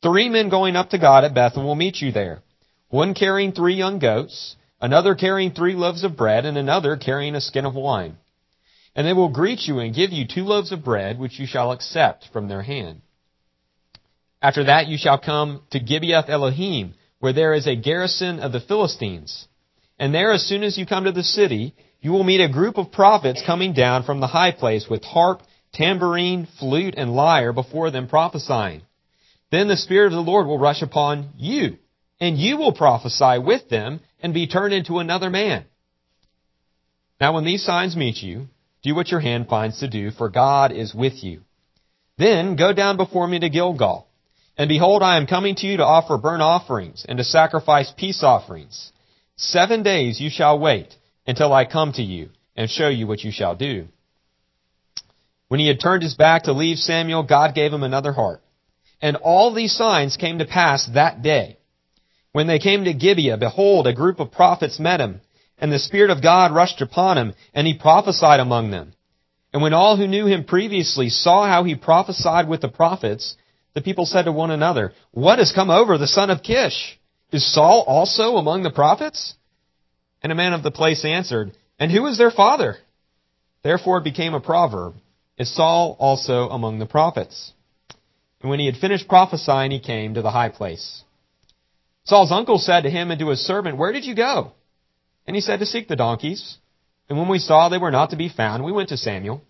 Three 0.03 0.29
men 0.29 0.51
going 0.51 0.77
up 0.77 0.91
to 0.91 0.99
God 0.99 1.25
at 1.25 1.33
Bethel 1.33 1.65
will 1.65 1.75
meet 1.75 2.03
you 2.03 2.13
there. 2.13 2.43
One 2.91 3.15
carrying 3.15 3.53
three 3.53 3.75
young 3.75 4.01
goats, 4.01 4.57
another 4.81 5.15
carrying 5.15 5.53
three 5.53 5.75
loaves 5.75 6.03
of 6.03 6.17
bread, 6.17 6.45
and 6.45 6.59
another 6.59 6.97
carrying 6.97 7.37
a 7.37 7.41
skin 7.41 7.65
of 7.65 7.75
wine. 7.75 8.19
And 8.97 9.07
they 9.07 9.13
will 9.13 9.29
greet 9.29 9.61
you 9.63 9.79
and 9.79 9.95
give 9.95 10.11
you 10.11 10.27
two 10.27 10.43
loaves 10.43 10.73
of 10.73 10.85
bread, 10.85 11.19
which 11.19 11.39
you 11.39 11.47
shall 11.47 11.71
accept 11.71 12.29
from 12.33 12.49
their 12.49 12.63
hand. 12.63 13.03
After 14.43 14.65
that 14.65 14.89
you 14.89 14.99
shall 14.99 15.19
come 15.19 15.63
to 15.71 15.79
Gibeath 15.79 16.29
Elohim, 16.29 16.95
where 17.21 17.33
there 17.33 17.55
is 17.55 17.69
a 17.69 17.77
garrison 17.77 18.41
of 18.41 18.51
the 18.51 18.61
Philistines. 18.61 19.47
And 19.99 20.13
there, 20.13 20.33
as 20.33 20.45
soon 20.45 20.65
as 20.65 20.77
you 20.77 20.85
come 20.85 21.05
to 21.05 21.13
the 21.13 21.23
city, 21.23 21.75
you 22.01 22.11
will 22.11 22.25
meet 22.25 22.41
a 22.41 22.53
group 22.53 22.77
of 22.77 22.91
prophets 22.91 23.43
coming 23.47 23.73
down 23.73 24.03
from 24.03 24.19
the 24.19 24.26
high 24.26 24.50
place 24.50 24.88
with 24.91 25.05
harp, 25.05 25.43
tambourine, 25.73 26.49
flute, 26.59 26.95
and 26.97 27.14
lyre 27.14 27.53
before 27.53 27.93
them 27.93 28.09
prophesying. 28.09 28.83
Then 29.53 29.69
the 29.69 29.76
Spirit 29.76 30.07
of 30.07 30.12
the 30.12 30.31
Lord 30.31 30.47
will 30.47 30.59
rush 30.59 30.83
upon 30.83 31.31
you, 31.37 31.76
and 32.21 32.37
you 32.39 32.59
will 32.59 32.73
prophesy 32.73 33.39
with 33.39 33.69
them 33.69 34.00
and 34.23 34.35
be 34.35 34.47
turned 34.47 34.75
into 34.75 34.99
another 34.99 35.31
man. 35.31 35.65
Now 37.21 37.35
when 37.35 37.45
these 37.45 37.65
signs 37.65 37.97
meet 37.97 38.23
you, 38.23 38.49
do 38.83 38.95
what 38.95 39.11
your 39.11 39.21
hand 39.21 39.49
finds 39.49 39.81
to 39.81 39.89
do, 39.89 40.11
for 40.11 40.29
God 40.29 40.73
is 40.73 40.95
with 40.95 41.23
you. 41.23 41.43
Then 42.19 42.57
go 42.57 42.73
down 42.73 42.97
before 42.97 43.27
me 43.27 43.39
to 43.41 43.49
Gilgal. 43.49 44.07
And 44.57 44.69
behold, 44.69 45.03
I 45.03 45.17
am 45.17 45.27
coming 45.27 45.55
to 45.57 45.67
you 45.67 45.79
to 45.79 45.85
offer 45.85 46.19
burnt 46.19 46.43
offerings 46.43 47.07
and 47.09 47.19
to 47.19 47.25
sacrifice 47.25 47.93
peace 47.97 48.23
offerings. 48.23 48.93
Seven 49.37 49.83
days 49.83 50.21
you 50.21 50.29
shall 50.29 50.59
wait 50.59 50.95
until 51.27 51.53
I 51.53 51.65
come 51.65 51.93
to 51.95 52.03
you 52.03 52.29
and 52.57 52.69
show 52.69 52.89
you 52.89 53.07
what 53.07 53.25
you 53.25 53.33
shall 53.33 53.55
do. 53.55 53.89
When 55.49 55.61
he 55.61 55.67
had 55.67 55.81
turned 55.81 56.03
his 56.03 56.15
back 56.15 56.45
to 56.45 56.53
leave 56.53 56.79
Samuel, 56.79 57.23
God 57.23 57.55
gave 57.55 57.73
him 57.73 57.83
another 57.83 58.12
heart. 58.12 58.43
And 59.00 59.17
all 59.17 59.55
these 59.55 59.75
signs 59.75 60.17
came 60.19 60.39
to 60.39 60.45
pass 60.45 60.87
that 60.93 61.23
day. 61.23 61.57
When 62.33 62.47
they 62.47 62.59
came 62.59 62.85
to 62.85 62.95
Gibeah, 62.95 63.39
behold, 63.39 63.87
a 63.87 63.93
group 63.93 64.21
of 64.21 64.31
prophets 64.33 64.79
met 64.79 65.01
him, 65.01 65.21
and 65.59 65.73
the 65.73 65.79
Spirit 65.79 66.11
of 66.11 66.23
God 66.23 66.55
rushed 66.55 66.81
upon 66.81 67.19
him, 67.19 67.35
and 67.55 67.67
he 67.67 67.75
prophesied 67.75 68.41
among 68.41 68.71
them. 68.71 68.93
And 69.53 69.63
when 69.63 69.75
all 69.75 69.97
who 69.97 70.07
knew 70.07 70.27
him 70.27 70.45
previously 70.45 71.09
saw 71.09 71.47
how 71.47 71.65
he 71.65 71.75
prophesied 71.75 72.49
with 72.49 72.61
the 72.61 72.69
prophets, 72.69 73.37
the 73.75 73.83
people 73.83 74.07
said 74.07 74.23
to 74.25 74.33
one 74.33 74.51
another, 74.51 74.93
What 75.11 75.39
has 75.39 75.53
come 75.53 75.71
over 75.71 75.99
the 75.99 76.07
son 76.07 76.31
of 76.31 76.43
Kish? 76.43 76.99
Is 77.33 77.53
Saul 77.53 77.85
also 77.87 78.37
among 78.37 78.63
the 78.63 78.71
prophets? 78.71 79.35
And 80.23 80.31
a 80.31 80.37
man 80.37 80.53
of 80.53 80.63
the 80.63 80.71
place 80.71 81.05
answered, 81.05 81.53
And 81.79 81.91
who 81.91 82.07
is 82.07 82.17
their 82.17 82.31
father? 82.31 82.77
Therefore 83.63 83.99
it 83.99 84.05
became 84.05 84.35
a 84.35 84.41
proverb, 84.41 84.95
Is 85.37 85.55
Saul 85.55 85.97
also 85.99 86.49
among 86.49 86.79
the 86.79 86.87
prophets? 86.87 87.53
And 88.41 88.51
when 88.51 88.61
he 88.61 88.67
had 88.67 88.77
finished 88.77 89.09
prophesying, 89.09 89.71
he 89.71 89.81
came 89.81 90.15
to 90.15 90.23
the 90.23 90.31
high 90.31 90.49
place. 90.49 91.03
Saul's 92.11 92.33
uncle 92.33 92.59
said 92.59 92.81
to 92.81 92.90
him 92.90 93.12
and 93.12 93.21
to 93.21 93.29
his 93.29 93.38
servant, 93.38 93.76
Where 93.76 93.93
did 93.93 94.05
you 94.05 94.17
go? 94.17 94.50
And 95.29 95.37
he 95.37 95.40
said, 95.40 95.61
To 95.61 95.64
seek 95.64 95.87
the 95.87 95.95
donkeys. 95.95 96.59
And 97.09 97.17
when 97.17 97.29
we 97.29 97.38
saw 97.38 97.69
they 97.69 97.79
were 97.79 97.93
not 97.93 98.11
to 98.11 98.17
be 98.17 98.29
found, 98.29 98.64
we 98.64 98.73
went 98.73 98.88
to 98.88 98.97
Samuel. 98.97 99.45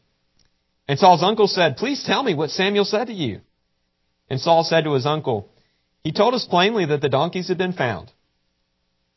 And 0.86 0.98
Saul's 0.98 1.22
uncle 1.22 1.48
said, 1.48 1.78
Please 1.78 2.04
tell 2.04 2.22
me 2.22 2.34
what 2.34 2.50
Samuel 2.50 2.84
said 2.84 3.06
to 3.06 3.14
you. 3.14 3.40
And 4.28 4.38
Saul 4.38 4.62
said 4.62 4.84
to 4.84 4.92
his 4.92 5.06
uncle, 5.06 5.48
He 6.04 6.12
told 6.12 6.34
us 6.34 6.46
plainly 6.50 6.84
that 6.84 7.00
the 7.00 7.08
donkeys 7.08 7.48
had 7.48 7.56
been 7.56 7.72
found. 7.72 8.12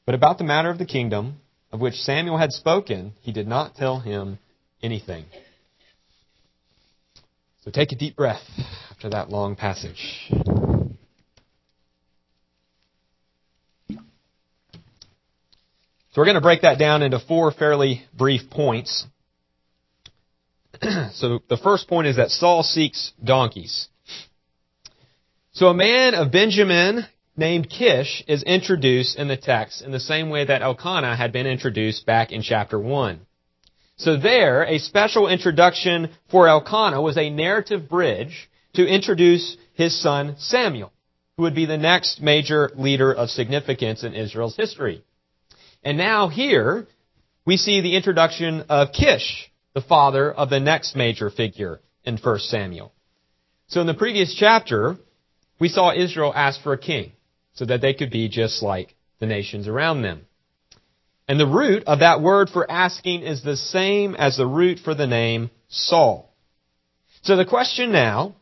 But 0.05 0.15
about 0.15 0.37
the 0.37 0.45
matter 0.45 0.69
of 0.69 0.77
the 0.77 0.85
kingdom, 0.85 1.41
of 1.69 1.81
which 1.81 1.95
Samuel 1.95 2.37
had 2.37 2.53
spoken, 2.53 3.11
he 3.19 3.33
did 3.33 3.49
not 3.49 3.75
tell 3.75 3.99
him 3.99 4.39
anything. 4.81 5.25
So 7.65 7.71
take 7.71 7.91
a 7.91 7.97
deep 7.97 8.15
breath 8.15 8.43
after 8.89 9.09
that 9.09 9.29
long 9.29 9.57
passage. 9.57 10.31
So 16.13 16.21
we're 16.21 16.25
going 16.25 16.35
to 16.35 16.41
break 16.41 16.61
that 16.61 16.77
down 16.77 17.01
into 17.01 17.17
four 17.17 17.51
fairly 17.51 18.03
brief 18.15 18.51
points. 18.51 19.07
so 21.13 21.39
the 21.49 21.57
first 21.57 21.87
point 21.87 22.05
is 22.05 22.17
that 22.17 22.29
Saul 22.29 22.61
seeks 22.61 23.13
donkeys. 23.23 23.87
So 25.53 25.69
a 25.69 25.73
man 25.73 26.13
of 26.13 26.31
Benjamin 26.31 27.07
named 27.35 27.67
Kish 27.67 28.23
is 28.27 28.43
introduced 28.43 29.17
in 29.17 29.27
the 29.27 29.37
text 29.37 29.81
in 29.81 29.91
the 29.91 29.99
same 29.99 30.29
way 30.29 30.45
that 30.45 30.61
Elkanah 30.61 31.15
had 31.15 31.31
been 31.31 31.47
introduced 31.47 32.05
back 32.05 32.31
in 32.31 32.43
chapter 32.43 32.79
1. 32.79 33.19
So 33.95 34.15
there, 34.15 34.63
a 34.65 34.77
special 34.77 35.27
introduction 35.27 36.11
for 36.29 36.47
Elkanah 36.47 37.01
was 37.01 37.17
a 37.17 37.31
narrative 37.31 37.89
bridge 37.89 38.51
to 38.73 38.85
introduce 38.85 39.57
his 39.73 39.99
son 39.99 40.35
Samuel, 40.37 40.93
who 41.37 41.43
would 41.43 41.55
be 41.55 41.65
the 41.65 41.77
next 41.77 42.21
major 42.21 42.71
leader 42.75 43.11
of 43.11 43.31
significance 43.31 44.03
in 44.03 44.13
Israel's 44.13 44.55
history. 44.55 45.03
And 45.83 45.97
now 45.97 46.29
here, 46.29 46.87
we 47.45 47.57
see 47.57 47.81
the 47.81 47.95
introduction 47.95 48.65
of 48.69 48.93
Kish, 48.93 49.51
the 49.73 49.81
father 49.81 50.31
of 50.31 50.49
the 50.49 50.59
next 50.59 50.95
major 50.95 51.29
figure 51.29 51.81
in 52.05 52.17
1 52.17 52.39
Samuel. 52.39 52.93
So 53.67 53.81
in 53.81 53.87
the 53.87 53.93
previous 53.93 54.35
chapter, 54.35 54.97
we 55.59 55.67
saw 55.67 55.93
Israel 55.93 56.31
ask 56.35 56.61
for 56.61 56.73
a 56.73 56.77
king 56.77 57.11
so 57.53 57.65
that 57.65 57.81
they 57.81 57.93
could 57.93 58.11
be 58.11 58.29
just 58.29 58.63
like 58.63 58.95
the 59.19 59.25
nations 59.25 59.67
around 59.67 60.01
them. 60.01 60.25
And 61.27 61.39
the 61.39 61.47
root 61.47 61.83
of 61.85 61.99
that 61.99 62.21
word 62.21 62.49
for 62.49 62.69
asking 62.69 63.23
is 63.23 63.43
the 63.43 63.57
same 63.57 64.15
as 64.15 64.37
the 64.37 64.47
root 64.47 64.79
for 64.83 64.93
the 64.93 65.07
name 65.07 65.49
Saul. 65.69 66.33
So 67.21 67.35
the 67.35 67.45
question 67.45 67.91
now 67.91 68.35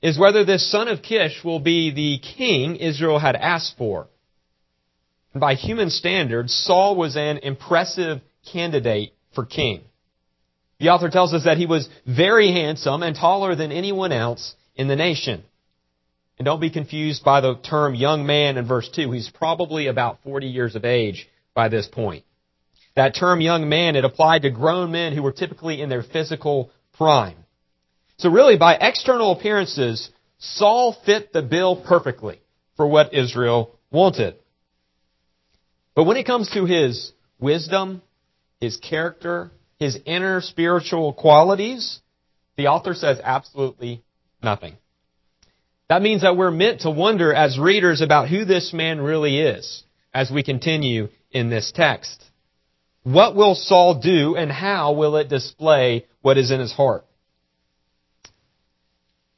is 0.00 0.18
whether 0.18 0.44
this 0.44 0.70
son 0.70 0.88
of 0.88 1.02
Kish 1.02 1.44
will 1.44 1.60
be 1.60 1.90
the 1.90 2.18
king 2.18 2.76
Israel 2.76 3.18
had 3.18 3.36
asked 3.36 3.76
for. 3.76 4.08
By 5.34 5.54
human 5.54 5.90
standards, 5.90 6.54
Saul 6.54 6.96
was 6.96 7.16
an 7.16 7.38
impressive 7.38 8.20
candidate 8.52 9.14
for 9.34 9.46
king. 9.46 9.82
The 10.78 10.90
author 10.90 11.08
tells 11.08 11.32
us 11.32 11.44
that 11.44 11.58
he 11.58 11.66
was 11.66 11.88
very 12.06 12.52
handsome 12.52 13.02
and 13.02 13.16
taller 13.16 13.54
than 13.54 13.72
anyone 13.72 14.12
else 14.12 14.54
in 14.74 14.88
the 14.88 14.96
nation. 14.96 15.42
And 16.38 16.44
don't 16.44 16.60
be 16.60 16.70
confused 16.70 17.24
by 17.24 17.40
the 17.40 17.54
term 17.54 17.94
young 17.94 18.26
man 18.26 18.56
in 18.56 18.66
verse 18.66 18.88
2. 18.94 19.10
He's 19.12 19.30
probably 19.30 19.86
about 19.86 20.18
40 20.24 20.48
years 20.48 20.74
of 20.74 20.84
age 20.84 21.28
by 21.54 21.68
this 21.68 21.86
point. 21.86 22.24
That 22.94 23.14
term 23.14 23.40
young 23.40 23.68
man, 23.68 23.96
it 23.96 24.04
applied 24.04 24.42
to 24.42 24.50
grown 24.50 24.90
men 24.90 25.14
who 25.14 25.22
were 25.22 25.32
typically 25.32 25.80
in 25.80 25.88
their 25.88 26.02
physical 26.02 26.70
prime. 26.94 27.36
So 28.18 28.28
really, 28.28 28.58
by 28.58 28.74
external 28.74 29.32
appearances, 29.32 30.10
Saul 30.38 30.96
fit 31.06 31.32
the 31.32 31.42
bill 31.42 31.76
perfectly 31.76 32.40
for 32.76 32.86
what 32.86 33.14
Israel 33.14 33.78
wanted. 33.90 34.34
But 35.94 36.04
when 36.04 36.16
it 36.16 36.26
comes 36.26 36.50
to 36.50 36.64
his 36.64 37.12
wisdom, 37.38 38.02
his 38.60 38.76
character, 38.76 39.50
his 39.78 39.98
inner 40.06 40.40
spiritual 40.40 41.12
qualities, 41.12 42.00
the 42.56 42.68
author 42.68 42.94
says 42.94 43.20
absolutely 43.22 44.02
nothing. 44.42 44.76
That 45.88 46.02
means 46.02 46.22
that 46.22 46.36
we're 46.36 46.50
meant 46.50 46.82
to 46.82 46.90
wonder 46.90 47.34
as 47.34 47.58
readers 47.58 48.00
about 48.00 48.28
who 48.28 48.44
this 48.44 48.72
man 48.72 49.00
really 49.00 49.40
is 49.40 49.84
as 50.14 50.30
we 50.30 50.42
continue 50.42 51.08
in 51.30 51.50
this 51.50 51.72
text. 51.74 52.22
What 53.02 53.34
will 53.34 53.54
Saul 53.54 54.00
do 54.00 54.36
and 54.36 54.50
how 54.50 54.92
will 54.92 55.16
it 55.16 55.28
display 55.28 56.06
what 56.22 56.38
is 56.38 56.50
in 56.50 56.60
his 56.60 56.72
heart? 56.72 57.04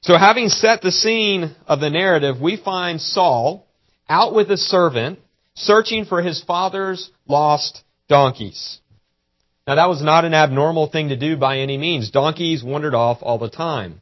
So 0.02 0.18
having 0.18 0.50
set 0.50 0.82
the 0.82 0.92
scene 0.92 1.56
of 1.66 1.80
the 1.80 1.88
narrative, 1.88 2.40
we 2.40 2.58
find 2.58 3.00
Saul 3.00 3.66
out 4.08 4.34
with 4.34 4.50
a 4.50 4.58
servant 4.58 5.18
searching 5.54 6.04
for 6.04 6.22
his 6.22 6.42
father's 6.42 7.10
lost 7.26 7.82
donkeys. 8.08 8.80
Now 9.66 9.76
that 9.76 9.88
was 9.88 10.02
not 10.02 10.24
an 10.24 10.34
abnormal 10.34 10.88
thing 10.88 11.08
to 11.08 11.16
do 11.16 11.36
by 11.36 11.58
any 11.58 11.78
means. 11.78 12.10
Donkeys 12.10 12.62
wandered 12.62 12.94
off 12.94 13.18
all 13.22 13.38
the 13.38 13.48
time. 13.48 14.00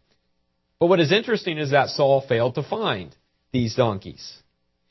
But 0.80 0.86
what 0.86 1.00
is 1.00 1.12
interesting 1.12 1.58
is 1.58 1.70
that 1.70 1.90
Saul 1.90 2.20
failed 2.20 2.56
to 2.56 2.62
find 2.62 3.14
these 3.52 3.76
donkeys. 3.76 4.42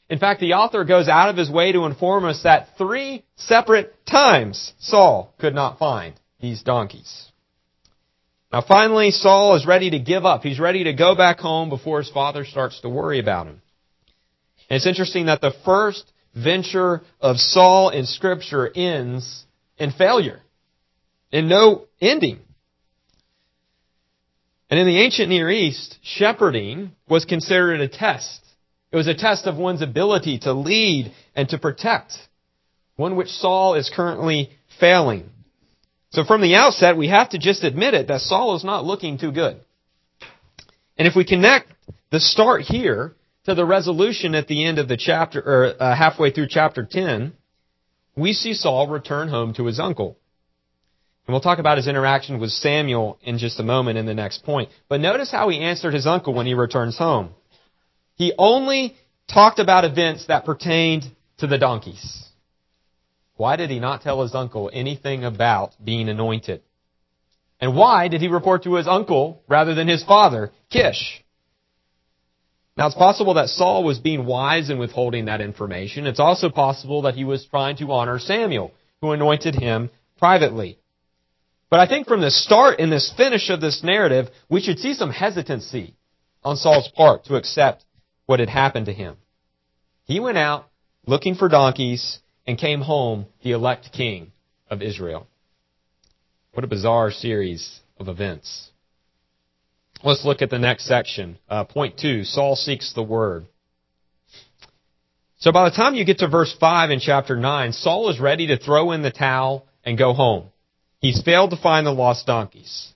In 0.09 0.19
fact, 0.19 0.39
the 0.39 0.53
author 0.53 0.83
goes 0.83 1.07
out 1.07 1.29
of 1.29 1.37
his 1.37 1.49
way 1.49 1.71
to 1.71 1.85
inform 1.85 2.25
us 2.25 2.43
that 2.43 2.77
three 2.77 3.23
separate 3.35 3.93
times 4.05 4.73
Saul 4.79 5.33
could 5.39 5.55
not 5.55 5.79
find 5.79 6.13
these 6.39 6.63
donkeys. 6.63 7.31
Now 8.51 8.61
finally, 8.61 9.11
Saul 9.11 9.55
is 9.55 9.65
ready 9.65 9.89
to 9.91 9.99
give 9.99 10.25
up. 10.25 10.43
He's 10.43 10.59
ready 10.59 10.83
to 10.85 10.93
go 10.93 11.15
back 11.15 11.39
home 11.39 11.69
before 11.69 11.99
his 11.99 12.09
father 12.09 12.43
starts 12.43 12.81
to 12.81 12.89
worry 12.89 13.19
about 13.19 13.47
him. 13.47 13.61
And 14.69 14.77
it's 14.77 14.87
interesting 14.87 15.27
that 15.27 15.41
the 15.41 15.53
first 15.63 16.10
venture 16.35 17.01
of 17.19 17.37
Saul 17.37 17.89
in 17.89 18.05
scripture 18.05 18.69
ends 18.73 19.45
in 19.77 19.91
failure. 19.91 20.41
In 21.31 21.47
no 21.47 21.87
ending. 21.99 22.39
And 24.69 24.79
in 24.79 24.87
the 24.87 25.01
ancient 25.01 25.29
Near 25.29 25.49
East, 25.49 25.97
shepherding 26.01 26.91
was 27.07 27.25
considered 27.25 27.81
a 27.81 27.87
test. 27.87 28.39
It 28.91 28.95
was 28.95 29.07
a 29.07 29.13
test 29.13 29.45
of 29.45 29.57
one's 29.57 29.81
ability 29.81 30.39
to 30.39 30.53
lead 30.53 31.13
and 31.35 31.47
to 31.49 31.57
protect, 31.57 32.13
one 32.95 33.15
which 33.15 33.29
Saul 33.29 33.75
is 33.75 33.91
currently 33.93 34.49
failing. 34.79 35.29
So 36.11 36.25
from 36.25 36.41
the 36.41 36.55
outset, 36.55 36.97
we 36.97 37.07
have 37.07 37.29
to 37.29 37.37
just 37.37 37.63
admit 37.63 37.93
it 37.93 38.07
that 38.07 38.21
Saul 38.21 38.55
is 38.55 38.63
not 38.63 38.85
looking 38.85 39.17
too 39.17 39.31
good. 39.31 39.61
And 40.97 41.07
if 41.07 41.15
we 41.15 41.25
connect 41.25 41.71
the 42.11 42.19
start 42.19 42.61
here 42.61 43.15
to 43.45 43.55
the 43.55 43.65
resolution 43.65 44.35
at 44.35 44.47
the 44.47 44.63
end 44.63 44.77
of 44.77 44.87
the 44.87 44.97
chapter, 44.97 45.39
or 45.39 45.81
uh, 45.81 45.95
halfway 45.95 46.31
through 46.31 46.47
chapter 46.49 46.87
10, 46.89 47.33
we 48.15 48.33
see 48.33 48.53
Saul 48.53 48.87
return 48.87 49.29
home 49.29 49.53
to 49.55 49.65
his 49.65 49.79
uncle. 49.79 50.17
And 51.25 51.33
we'll 51.33 51.41
talk 51.41 51.59
about 51.59 51.77
his 51.77 51.87
interaction 51.87 52.39
with 52.39 52.51
Samuel 52.51 53.19
in 53.21 53.37
just 53.37 53.59
a 53.59 53.63
moment 53.63 53.97
in 53.97 54.05
the 54.05 54.13
next 54.13 54.43
point. 54.43 54.69
But 54.89 55.01
notice 55.01 55.31
how 55.31 55.49
he 55.49 55.59
answered 55.59 55.93
his 55.93 56.07
uncle 56.07 56.33
when 56.33 56.45
he 56.45 56.53
returns 56.53 56.97
home. 56.97 57.29
He 58.15 58.33
only 58.37 58.95
talked 59.31 59.59
about 59.59 59.85
events 59.85 60.27
that 60.27 60.45
pertained 60.45 61.03
to 61.37 61.47
the 61.47 61.57
donkeys. 61.57 62.27
Why 63.35 63.55
did 63.55 63.69
he 63.69 63.79
not 63.79 64.01
tell 64.01 64.21
his 64.21 64.35
uncle 64.35 64.69
anything 64.71 65.23
about 65.23 65.73
being 65.83 66.09
anointed? 66.09 66.61
And 67.59 67.75
why 67.75 68.07
did 68.07 68.21
he 68.21 68.27
report 68.27 68.63
to 68.63 68.75
his 68.75 68.87
uncle 68.87 69.41
rather 69.47 69.73
than 69.73 69.87
his 69.87 70.03
father, 70.03 70.51
Kish? 70.69 71.20
Now 72.81 72.87
it's 72.87 72.95
possible 72.95 73.35
that 73.35 73.49
Saul 73.49 73.83
was 73.83 73.99
being 73.99 74.25
wise 74.25 74.71
in 74.71 74.79
withholding 74.79 75.25
that 75.25 75.39
information. 75.39 76.07
It's 76.07 76.19
also 76.19 76.49
possible 76.49 77.03
that 77.03 77.13
he 77.13 77.23
was 77.23 77.45
trying 77.45 77.77
to 77.77 77.91
honor 77.91 78.17
Samuel, 78.17 78.73
who 79.01 79.11
anointed 79.11 79.53
him 79.53 79.91
privately. 80.17 80.79
But 81.69 81.79
I 81.79 81.87
think 81.87 82.07
from 82.07 82.21
the 82.21 82.31
start 82.31 82.79
and 82.79 82.91
this 82.91 83.13
finish 83.15 83.51
of 83.51 83.61
this 83.61 83.83
narrative, 83.83 84.29
we 84.49 84.61
should 84.61 84.79
see 84.79 84.95
some 84.95 85.11
hesitancy 85.11 85.93
on 86.43 86.55
Saul's 86.55 86.87
part 86.87 87.25
to 87.25 87.35
accept 87.35 87.85
what 88.25 88.39
had 88.39 88.49
happened 88.49 88.87
to 88.87 88.93
him. 88.93 89.17
He 90.05 90.19
went 90.19 90.39
out 90.39 90.65
looking 91.05 91.35
for 91.35 91.49
donkeys 91.49 92.17
and 92.47 92.57
came 92.57 92.81
home 92.81 93.27
the 93.43 93.51
elect 93.51 93.91
king 93.91 94.31
of 94.71 94.81
Israel. 94.81 95.27
What 96.55 96.63
a 96.63 96.67
bizarre 96.67 97.11
series 97.11 97.79
of 97.99 98.07
events. 98.07 98.70
Let's 100.03 100.25
look 100.25 100.41
at 100.41 100.49
the 100.49 100.59
next 100.59 100.85
section. 100.85 101.37
Uh, 101.49 101.63
point 101.63 101.97
two, 101.97 102.23
Saul 102.23 102.55
seeks 102.55 102.93
the 102.93 103.03
word. 103.03 103.45
So 105.37 105.51
by 105.51 105.69
the 105.69 105.75
time 105.75 105.95
you 105.95 106.05
get 106.05 106.19
to 106.19 106.27
verse 106.27 106.55
5 106.59 106.91
in 106.91 106.99
chapter 106.99 107.35
9, 107.35 107.73
Saul 107.73 108.09
is 108.09 108.19
ready 108.19 108.47
to 108.47 108.57
throw 108.57 108.91
in 108.91 109.01
the 109.01 109.11
towel 109.11 109.65
and 109.83 109.97
go 109.97 110.13
home. 110.13 110.49
He's 110.99 111.21
failed 111.23 111.49
to 111.49 111.57
find 111.57 111.85
the 111.85 111.91
lost 111.91 112.27
donkeys. 112.27 112.93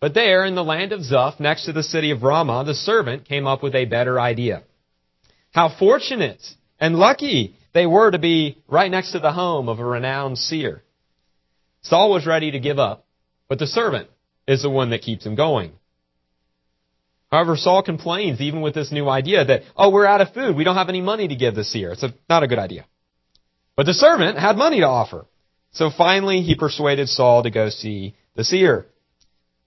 But 0.00 0.14
there, 0.14 0.44
in 0.44 0.54
the 0.54 0.64
land 0.64 0.92
of 0.92 1.00
Zuph, 1.00 1.40
next 1.40 1.66
to 1.66 1.72
the 1.72 1.82
city 1.82 2.12
of 2.12 2.22
Ramah, 2.22 2.64
the 2.64 2.74
servant 2.74 3.24
came 3.24 3.46
up 3.46 3.62
with 3.62 3.74
a 3.74 3.84
better 3.84 4.20
idea. 4.20 4.62
How 5.52 5.68
fortunate 5.76 6.42
and 6.80 6.96
lucky 6.96 7.56
they 7.74 7.86
were 7.86 8.10
to 8.10 8.18
be 8.18 8.58
right 8.68 8.90
next 8.90 9.12
to 9.12 9.18
the 9.18 9.32
home 9.32 9.68
of 9.68 9.78
a 9.78 9.84
renowned 9.84 10.38
seer. 10.38 10.82
Saul 11.82 12.10
was 12.10 12.26
ready 12.26 12.52
to 12.52 12.60
give 12.60 12.78
up, 12.78 13.06
but 13.48 13.58
the 13.58 13.66
servant 13.66 14.08
is 14.46 14.62
the 14.62 14.70
one 14.70 14.90
that 14.90 15.02
keeps 15.02 15.26
him 15.26 15.34
going. 15.34 15.72
However, 17.32 17.56
Saul 17.56 17.82
complains 17.82 18.42
even 18.42 18.60
with 18.60 18.74
this 18.74 18.92
new 18.92 19.08
idea 19.08 19.42
that, 19.42 19.62
oh, 19.74 19.88
we're 19.88 20.04
out 20.04 20.20
of 20.20 20.34
food. 20.34 20.54
We 20.54 20.64
don't 20.64 20.76
have 20.76 20.90
any 20.90 21.00
money 21.00 21.28
to 21.28 21.34
give 21.34 21.54
the 21.54 21.64
seer. 21.64 21.92
It's 21.92 22.02
a, 22.02 22.12
not 22.28 22.42
a 22.42 22.46
good 22.46 22.58
idea. 22.58 22.84
But 23.74 23.86
the 23.86 23.94
servant 23.94 24.38
had 24.38 24.58
money 24.58 24.80
to 24.80 24.86
offer. 24.86 25.24
So 25.72 25.88
finally, 25.88 26.42
he 26.42 26.54
persuaded 26.54 27.08
Saul 27.08 27.44
to 27.44 27.50
go 27.50 27.70
see 27.70 28.14
the 28.36 28.44
seer. 28.44 28.86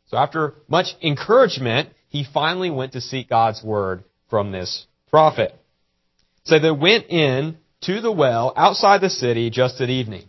So 0.10 0.18
after 0.18 0.54
much 0.68 0.90
encouragement, 1.02 1.90
he 2.08 2.24
finally 2.24 2.70
went 2.70 2.94
to 2.94 3.02
seek 3.02 3.30
God's 3.30 3.64
word 3.64 4.04
from 4.30 4.52
this 4.52 4.86
prophet. 5.10 5.60
So 6.44 6.60
they 6.60 6.70
went 6.70 7.08
in 7.10 7.58
to 7.82 8.00
the 8.00 8.12
well 8.12 8.54
outside 8.56 9.02
the 9.02 9.10
city 9.10 9.50
just 9.50 9.82
at 9.82 9.90
evening. 9.90 10.26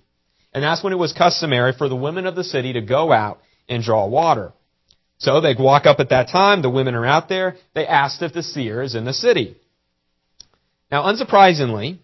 And 0.54 0.64
that's 0.64 0.82
when 0.82 0.94
it 0.94 0.98
was 0.98 1.12
customary 1.12 1.74
for 1.76 1.90
the 1.90 1.96
women 1.96 2.24
of 2.24 2.34
the 2.34 2.44
city 2.44 2.72
to 2.72 2.80
go 2.80 3.12
out 3.12 3.40
and 3.68 3.82
draw 3.82 4.06
water. 4.06 4.54
So 5.18 5.40
they 5.40 5.54
walk 5.58 5.86
up 5.86 6.00
at 6.00 6.10
that 6.10 6.28
time, 6.28 6.62
the 6.62 6.70
women 6.70 6.94
are 6.94 7.06
out 7.06 7.28
there, 7.28 7.56
they 7.74 7.86
asked 7.86 8.22
if 8.22 8.32
the 8.32 8.42
seer 8.42 8.82
is 8.82 8.94
in 8.94 9.04
the 9.04 9.14
city. 9.14 9.56
Now, 10.90 11.04
unsurprisingly, 11.04 11.98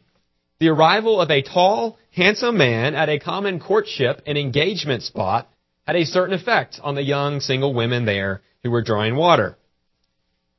the 0.59 0.69
arrival 0.69 1.21
of 1.21 1.31
a 1.31 1.43
tall, 1.43 1.99
handsome 2.13 2.57
man 2.57 2.95
at 2.95 3.09
a 3.09 3.19
common 3.19 3.61
courtship 3.61 4.23
and 4.27 4.39
engagement 4.39 5.03
spot 5.03 5.49
had 5.87 5.97
a 5.97 6.07
certain 6.07 6.35
effect 6.35 6.81
on 6.83 6.95
the 6.95 7.03
young 7.03 7.41
single 7.41 7.75
women 7.75 8.05
there 8.05 8.41
who 8.63 8.71
were 8.71 8.83
drawing 8.83 9.17
water. 9.17 9.57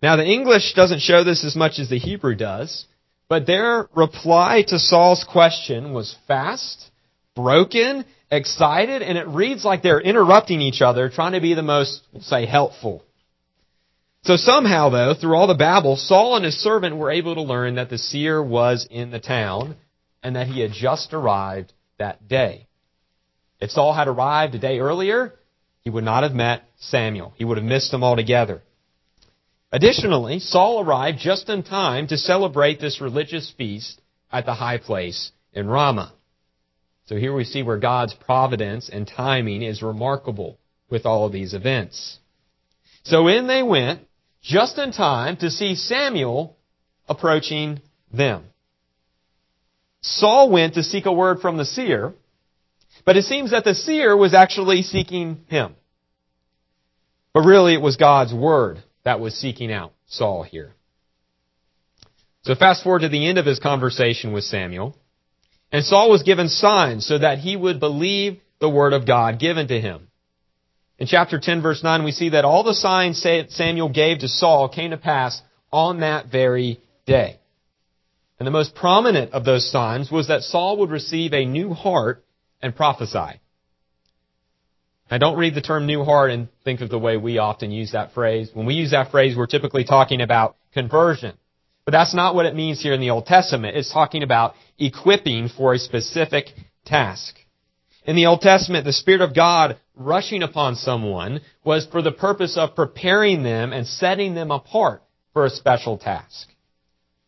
Now, 0.01 0.17
the 0.17 0.25
English 0.25 0.73
doesn't 0.73 0.99
show 0.99 1.23
this 1.23 1.45
as 1.45 1.55
much 1.55 1.79
as 1.79 1.89
the 1.89 1.97
Hebrew 1.97 2.35
does, 2.35 2.85
but 3.29 3.47
their 3.47 3.87
reply 3.95 4.63
to 4.67 4.77
Saul's 4.77 5.23
question 5.23 5.93
was 5.93 6.15
fast, 6.27 6.91
broken, 7.35 8.05
excited, 8.35 9.01
and 9.01 9.17
it 9.17 9.27
reads 9.27 9.65
like 9.65 9.81
they're 9.81 9.99
interrupting 9.99 10.61
each 10.61 10.81
other, 10.81 11.09
trying 11.09 11.33
to 11.33 11.41
be 11.41 11.53
the 11.53 11.63
most, 11.63 12.01
say, 12.21 12.45
helpful. 12.45 13.03
So 14.23 14.37
somehow, 14.37 14.89
though, 14.89 15.13
through 15.13 15.35
all 15.35 15.47
the 15.47 15.53
babble, 15.53 15.97
Saul 15.97 16.35
and 16.37 16.45
his 16.45 16.57
servant 16.61 16.95
were 16.95 17.11
able 17.11 17.35
to 17.35 17.41
learn 17.41 17.75
that 17.75 17.89
the 17.89 17.97
seer 17.97 18.41
was 18.41 18.87
in 18.89 19.11
the 19.11 19.19
town 19.19 19.75
and 20.21 20.35
that 20.35 20.47
he 20.47 20.61
had 20.61 20.71
just 20.71 21.13
arrived 21.13 21.73
that 21.99 22.27
day. 22.27 22.67
If 23.59 23.71
Saul 23.71 23.93
had 23.93 24.07
arrived 24.07 24.55
a 24.55 24.59
day 24.59 24.79
earlier, 24.79 25.33
he 25.81 25.89
would 25.89 26.05
not 26.05 26.23
have 26.23 26.33
met 26.33 26.63
Samuel. 26.79 27.33
He 27.35 27.43
would 27.43 27.57
have 27.57 27.65
missed 27.65 27.93
him 27.93 28.03
altogether. 28.03 28.61
Additionally, 29.73 30.39
Saul 30.39 30.79
arrived 30.79 31.19
just 31.19 31.49
in 31.49 31.63
time 31.63 32.07
to 32.07 32.17
celebrate 32.17 32.79
this 32.79 33.01
religious 33.01 33.51
feast 33.57 33.99
at 34.31 34.45
the 34.45 34.53
high 34.53 34.77
place 34.77 35.31
in 35.51 35.67
Ramah. 35.67 36.13
So 37.05 37.15
here 37.15 37.33
we 37.33 37.43
see 37.43 37.63
where 37.63 37.77
God's 37.77 38.13
providence 38.13 38.89
and 38.91 39.07
timing 39.07 39.61
is 39.61 39.81
remarkable 39.81 40.57
with 40.89 41.05
all 41.05 41.25
of 41.25 41.33
these 41.33 41.53
events. 41.53 42.17
So 43.03 43.27
in 43.27 43.47
they 43.47 43.63
went, 43.63 44.01
just 44.41 44.77
in 44.77 44.91
time 44.91 45.37
to 45.37 45.49
see 45.49 45.75
Samuel 45.75 46.55
approaching 47.07 47.81
them. 48.11 48.45
Saul 50.01 50.49
went 50.49 50.75
to 50.75 50.83
seek 50.83 51.05
a 51.05 51.13
word 51.13 51.39
from 51.39 51.57
the 51.57 51.65
seer, 51.65 52.13
but 53.05 53.17
it 53.17 53.23
seems 53.23 53.51
that 53.51 53.63
the 53.63 53.75
seer 53.75 54.15
was 54.15 54.33
actually 54.33 54.81
seeking 54.81 55.41
him. 55.47 55.75
But 57.33 57.41
really 57.41 57.73
it 57.73 57.81
was 57.81 57.97
God's 57.97 58.33
word 58.33 58.83
that 59.03 59.19
was 59.19 59.33
seeking 59.35 59.71
out 59.71 59.93
Saul 60.07 60.43
here. 60.43 60.73
So 62.43 62.55
fast 62.55 62.83
forward 62.83 62.99
to 62.99 63.09
the 63.09 63.27
end 63.27 63.37
of 63.37 63.45
his 63.45 63.59
conversation 63.59 64.33
with 64.33 64.43
Samuel. 64.43 64.97
And 65.73 65.83
Saul 65.83 66.11
was 66.11 66.21
given 66.21 66.49
signs 66.49 67.05
so 67.07 67.17
that 67.17 67.39
he 67.39 67.55
would 67.57 67.79
believe 67.79 68.39
the 68.59 68.69
word 68.69 68.93
of 68.93 69.07
God 69.07 69.39
given 69.39 69.67
to 69.69 69.81
him. 69.81 70.07
In 70.99 71.07
chapter 71.07 71.39
10 71.39 71.63
verse 71.63 71.83
9 71.83 72.03
we 72.05 72.11
see 72.11 72.29
that 72.29 72.45
all 72.45 72.63
the 72.63 72.75
signs 72.75 73.19
Samuel 73.49 73.89
gave 73.89 74.19
to 74.19 74.27
Saul 74.27 74.69
came 74.69 74.91
to 74.91 74.97
pass 74.97 75.41
on 75.71 76.01
that 76.01 76.27
very 76.31 76.79
day. 77.07 77.39
And 78.39 78.45
the 78.45 78.51
most 78.51 78.75
prominent 78.75 79.33
of 79.33 79.45
those 79.45 79.69
signs 79.69 80.11
was 80.11 80.27
that 80.27 80.43
Saul 80.43 80.77
would 80.77 80.91
receive 80.91 81.33
a 81.33 81.43
new 81.43 81.73
heart 81.73 82.23
and 82.61 82.75
prophesy. 82.75 83.39
Now 85.09 85.17
don't 85.17 85.37
read 85.37 85.55
the 85.55 85.61
term 85.61 85.87
new 85.87 86.03
heart 86.03 86.29
and 86.29 86.49
think 86.63 86.81
of 86.81 86.89
the 86.89 86.99
way 86.99 87.17
we 87.17 87.39
often 87.39 87.71
use 87.71 87.93
that 87.93 88.13
phrase. 88.13 88.51
When 88.53 88.67
we 88.67 88.75
use 88.75 88.91
that 88.91 89.09
phrase, 89.09 89.35
we're 89.35 89.47
typically 89.47 89.85
talking 89.85 90.21
about 90.21 90.55
conversion. 90.71 91.35
But 91.85 91.91
that's 91.91 92.13
not 92.13 92.35
what 92.35 92.45
it 92.45 92.55
means 92.55 92.81
here 92.81 92.93
in 92.93 93.01
the 93.01 93.09
Old 93.09 93.25
Testament. 93.25 93.75
It's 93.75 93.91
talking 93.91 94.23
about 94.23 94.55
equipping 94.79 95.49
for 95.49 95.73
a 95.73 95.79
specific 95.79 96.47
task. 96.85 97.37
In 98.05 98.15
the 98.15 98.25
Old 98.25 98.41
Testament, 98.41 98.85
the 98.85 98.93
Spirit 98.93 99.21
of 99.21 99.35
God 99.35 99.77
rushing 99.95 100.43
upon 100.43 100.75
someone 100.75 101.41
was 101.63 101.85
for 101.85 102.01
the 102.01 102.11
purpose 102.11 102.57
of 102.57 102.75
preparing 102.75 103.43
them 103.43 103.73
and 103.73 103.87
setting 103.87 104.33
them 104.33 104.51
apart 104.51 105.03
for 105.33 105.45
a 105.45 105.49
special 105.49 105.97
task. 105.97 106.49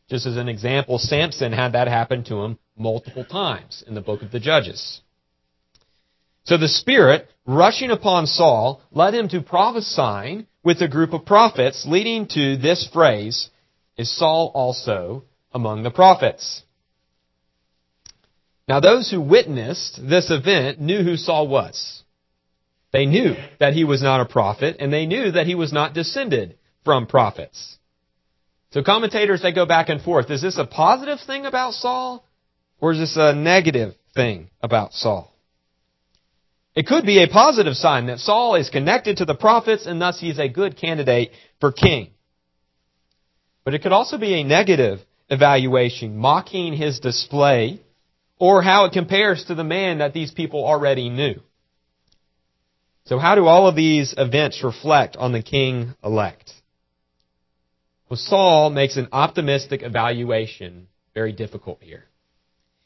Just 0.10 0.26
as 0.26 0.38
an 0.38 0.50
example, 0.50 1.00
Samson 1.00 1.52
had 1.52 1.74
that 1.74 1.88
happen 1.88 2.24
to 2.26 2.42
him 2.42 2.60
multiple 2.78 3.26
times 3.26 3.84
in 3.88 3.96
the 3.96 4.02
book 4.02 4.22
of 4.22 4.32
the 4.32 4.40
Judges. 4.40 5.02
So 6.44 6.58
the 6.58 6.68
Spirit, 6.68 7.28
rushing 7.46 7.90
upon 7.90 8.28
Saul, 8.28 8.82
led 8.92 9.16
him 9.16 9.30
to 9.30 9.42
prophesying 9.42 10.46
with 10.64 10.82
a 10.82 10.88
group 10.88 11.14
of 11.14 11.26
prophets, 11.26 11.86
leading 11.88 12.28
to 12.30 12.58
this 12.58 12.88
phrase, 12.94 13.50
is 13.98 14.16
Saul 14.16 14.52
also 14.54 15.24
among 15.52 15.84
the 15.84 15.92
prophets? 15.92 16.64
Now 18.68 18.80
those 18.80 19.10
who 19.10 19.22
witnessed 19.22 20.00
this 20.02 20.32
event 20.32 20.80
knew 20.80 21.04
who 21.04 21.18
Saul 21.18 21.48
was. 21.48 22.04
They 22.92 23.06
knew 23.06 23.36
that 23.60 23.74
he 23.74 23.84
was 23.84 24.02
not 24.02 24.22
a 24.22 24.26
prophet, 24.26 24.78
and 24.80 24.92
they 24.92 25.06
knew 25.06 25.32
that 25.32 25.48
he 25.48 25.56
was 25.56 25.74
not 25.74 25.94
descended 25.94 26.58
from 26.84 27.08
prophets. 27.08 27.78
So 28.72 28.84
commentators, 28.84 29.42
they 29.42 29.52
go 29.52 29.66
back 29.66 29.90
and 29.90 30.02
forth. 30.02 30.32
Is 30.32 30.42
this 30.42 30.58
a 30.58 30.66
positive 30.66 31.20
thing 31.20 31.46
about 31.46 31.74
Saul, 31.74 32.26
or 32.80 32.94
is 32.94 33.00
this 33.00 33.18
a 33.18 33.34
negative 33.34 33.96
thing 34.14 34.50
about 34.62 34.94
Saul? 34.94 35.34
It 36.76 36.88
could 36.88 37.06
be 37.06 37.24
a 37.24 37.28
positive 37.28 37.76
sign 37.76 38.08
that 38.08 38.20
Saul 38.20 38.56
is 38.56 38.70
connected 38.70 39.18
to 39.18 39.26
the 39.26 39.36
prophets 39.36 39.86
and 39.86 40.02
thus 40.02 40.20
he 40.20 40.30
is 40.30 40.40
a 40.40 40.50
good 40.50 40.78
candidate 40.78 41.32
for 41.62 41.72
king. 41.72 42.10
But 43.66 43.74
it 43.74 43.82
could 43.82 43.92
also 43.92 44.18
be 44.18 44.36
a 44.36 44.44
negative 44.44 45.00
evaluation, 45.30 46.16
mocking 46.16 46.74
his 46.74 47.00
display 47.00 47.82
or 48.38 48.62
how 48.62 48.86
it 48.86 48.94
compares 48.94 49.46
to 49.46 49.56
the 49.56 49.64
man 49.64 49.98
that 49.98 50.14
these 50.14 50.32
people 50.32 50.64
already 50.64 51.10
knew. 51.10 51.42
So 53.06 53.18
how 53.18 53.36
do 53.36 53.46
all 53.46 53.68
of 53.68 53.76
these 53.76 54.14
events 54.18 54.64
reflect 54.64 55.18
on 55.18 55.32
the 55.32 55.42
king 55.42 55.96
elect? 56.04 56.52
Well, 58.10 58.18
Saul 58.18 58.70
makes 58.70 58.98
an 58.98 59.10
optimistic 59.12 59.82
evaluation 59.84 60.88
very 61.14 61.32
difficult 61.32 61.80
here. 61.82 62.06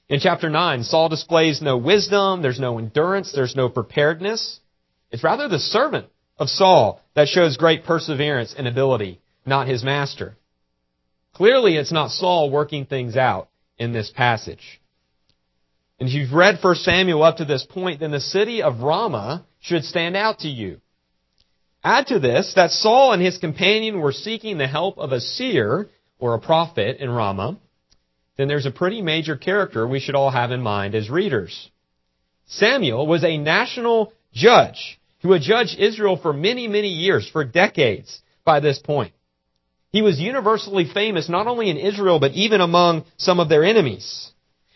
In 0.08 0.20
chapter 0.20 0.50
9, 0.50 0.84
Saul 0.84 1.10
displays 1.10 1.62
no 1.62 1.78
wisdom, 1.78 2.42
there's 2.42 2.60
no 2.60 2.80
endurance, 2.80 3.32
there's 3.34 3.56
no 3.56 3.70
preparedness. 3.70 4.60
It's 5.12 5.24
rather 5.24 5.48
the 5.48 5.60
servant 5.60 6.08
of 6.38 6.50
Saul 6.50 7.02
that 7.15 7.28
shows 7.28 7.58
great 7.58 7.84
perseverance 7.84 8.56
and 8.58 8.68
ability, 8.68 9.20
not 9.46 9.68
his 9.68 9.84
master. 9.84 10.36
Clearly, 11.39 11.78
it's 11.78 11.91
not 11.91 12.12
Saul 12.12 12.52
working 12.52 12.86
things 12.86 13.15
out 13.15 13.47
in 13.78 13.93
this 13.93 14.12
passage. 14.12 14.82
And 15.99 16.08
if 16.08 16.13
you've 16.13 16.34
read 16.34 16.60
1 16.62 16.75
Samuel 16.75 17.23
up 17.23 17.38
to 17.38 17.45
this 17.45 17.65
point, 17.67 18.02
then 18.02 18.12
the 18.12 18.19
city 18.19 18.62
of 18.62 18.82
Ramah 18.82 19.45
should 19.60 19.86
stand 19.86 20.15
out 20.15 20.39
to 20.39 20.47
you. 20.47 20.80
Add 21.84 22.08
to 22.08 22.19
this 22.19 22.54
that 22.56 22.71
Saul 22.71 23.13
and 23.13 23.21
his 23.21 23.38
companion 23.38 24.02
were 24.02 24.12
seeking 24.12 24.58
the 24.58 24.67
help 24.67 24.97
of 24.97 25.13
a 25.13 25.19
seer 25.19 25.89
or 26.19 26.36
a 26.36 26.39
prophet 26.39 26.97
in 26.99 27.10
Ramah 27.10 27.58
then 28.39 28.47
there's 28.47 28.65
a 28.65 28.71
pretty 28.71 29.02
major 29.02 29.36
character 29.36 29.86
we 29.86 29.99
should 29.99 30.15
all 30.15 30.32
have 30.32 30.52
in 30.52 30.62
mind 30.62 30.95
as 30.95 31.10
readers. 31.10 31.69
Samuel 32.47 33.06
was 33.06 33.21
a 33.25 33.38
national 33.38 34.13
judge 34.32 34.97
who 35.21 35.34
had 35.34 35.41
judged 35.41 35.78
Israel 35.78 36.15
for 36.15 36.32
many, 36.32 36.65
many 36.69 36.88
years, 36.88 37.30
for 37.30 37.43
decades 37.43 38.21
by 38.45 38.62
this 38.62 38.80
point. 38.80 39.12
He 39.91 40.02
was 40.02 40.19
universally 40.19 40.86
famous 40.86 41.30
not 41.30 41.47
only 41.47 41.69
in 41.69 41.78
Israel, 41.78 42.19
but 42.19 42.34
even 42.34 42.62
among 42.62 43.06
some 43.17 43.39
of 43.39 43.49
their 43.49 43.63
enemies. 43.63 44.32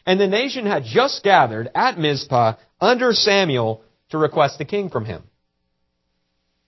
And 0.05 0.19
the 0.19 0.27
nation 0.27 0.65
had 0.65 0.83
just 0.83 1.23
gathered 1.23 1.69
at 1.75 1.99
Mizpah 1.99 2.55
under 2.81 3.13
Samuel 3.13 3.83
to 4.09 4.17
request 4.17 4.57
the 4.57 4.65
king 4.65 4.89
from 4.89 5.05
him. 5.05 5.23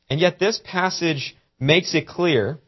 And 0.10 0.20
yet 0.20 0.40
this 0.40 0.62
passage 0.64 1.36
makes 1.60 1.96
it 1.96 2.08
clear 2.08 2.60